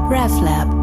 RefLab 0.09 0.82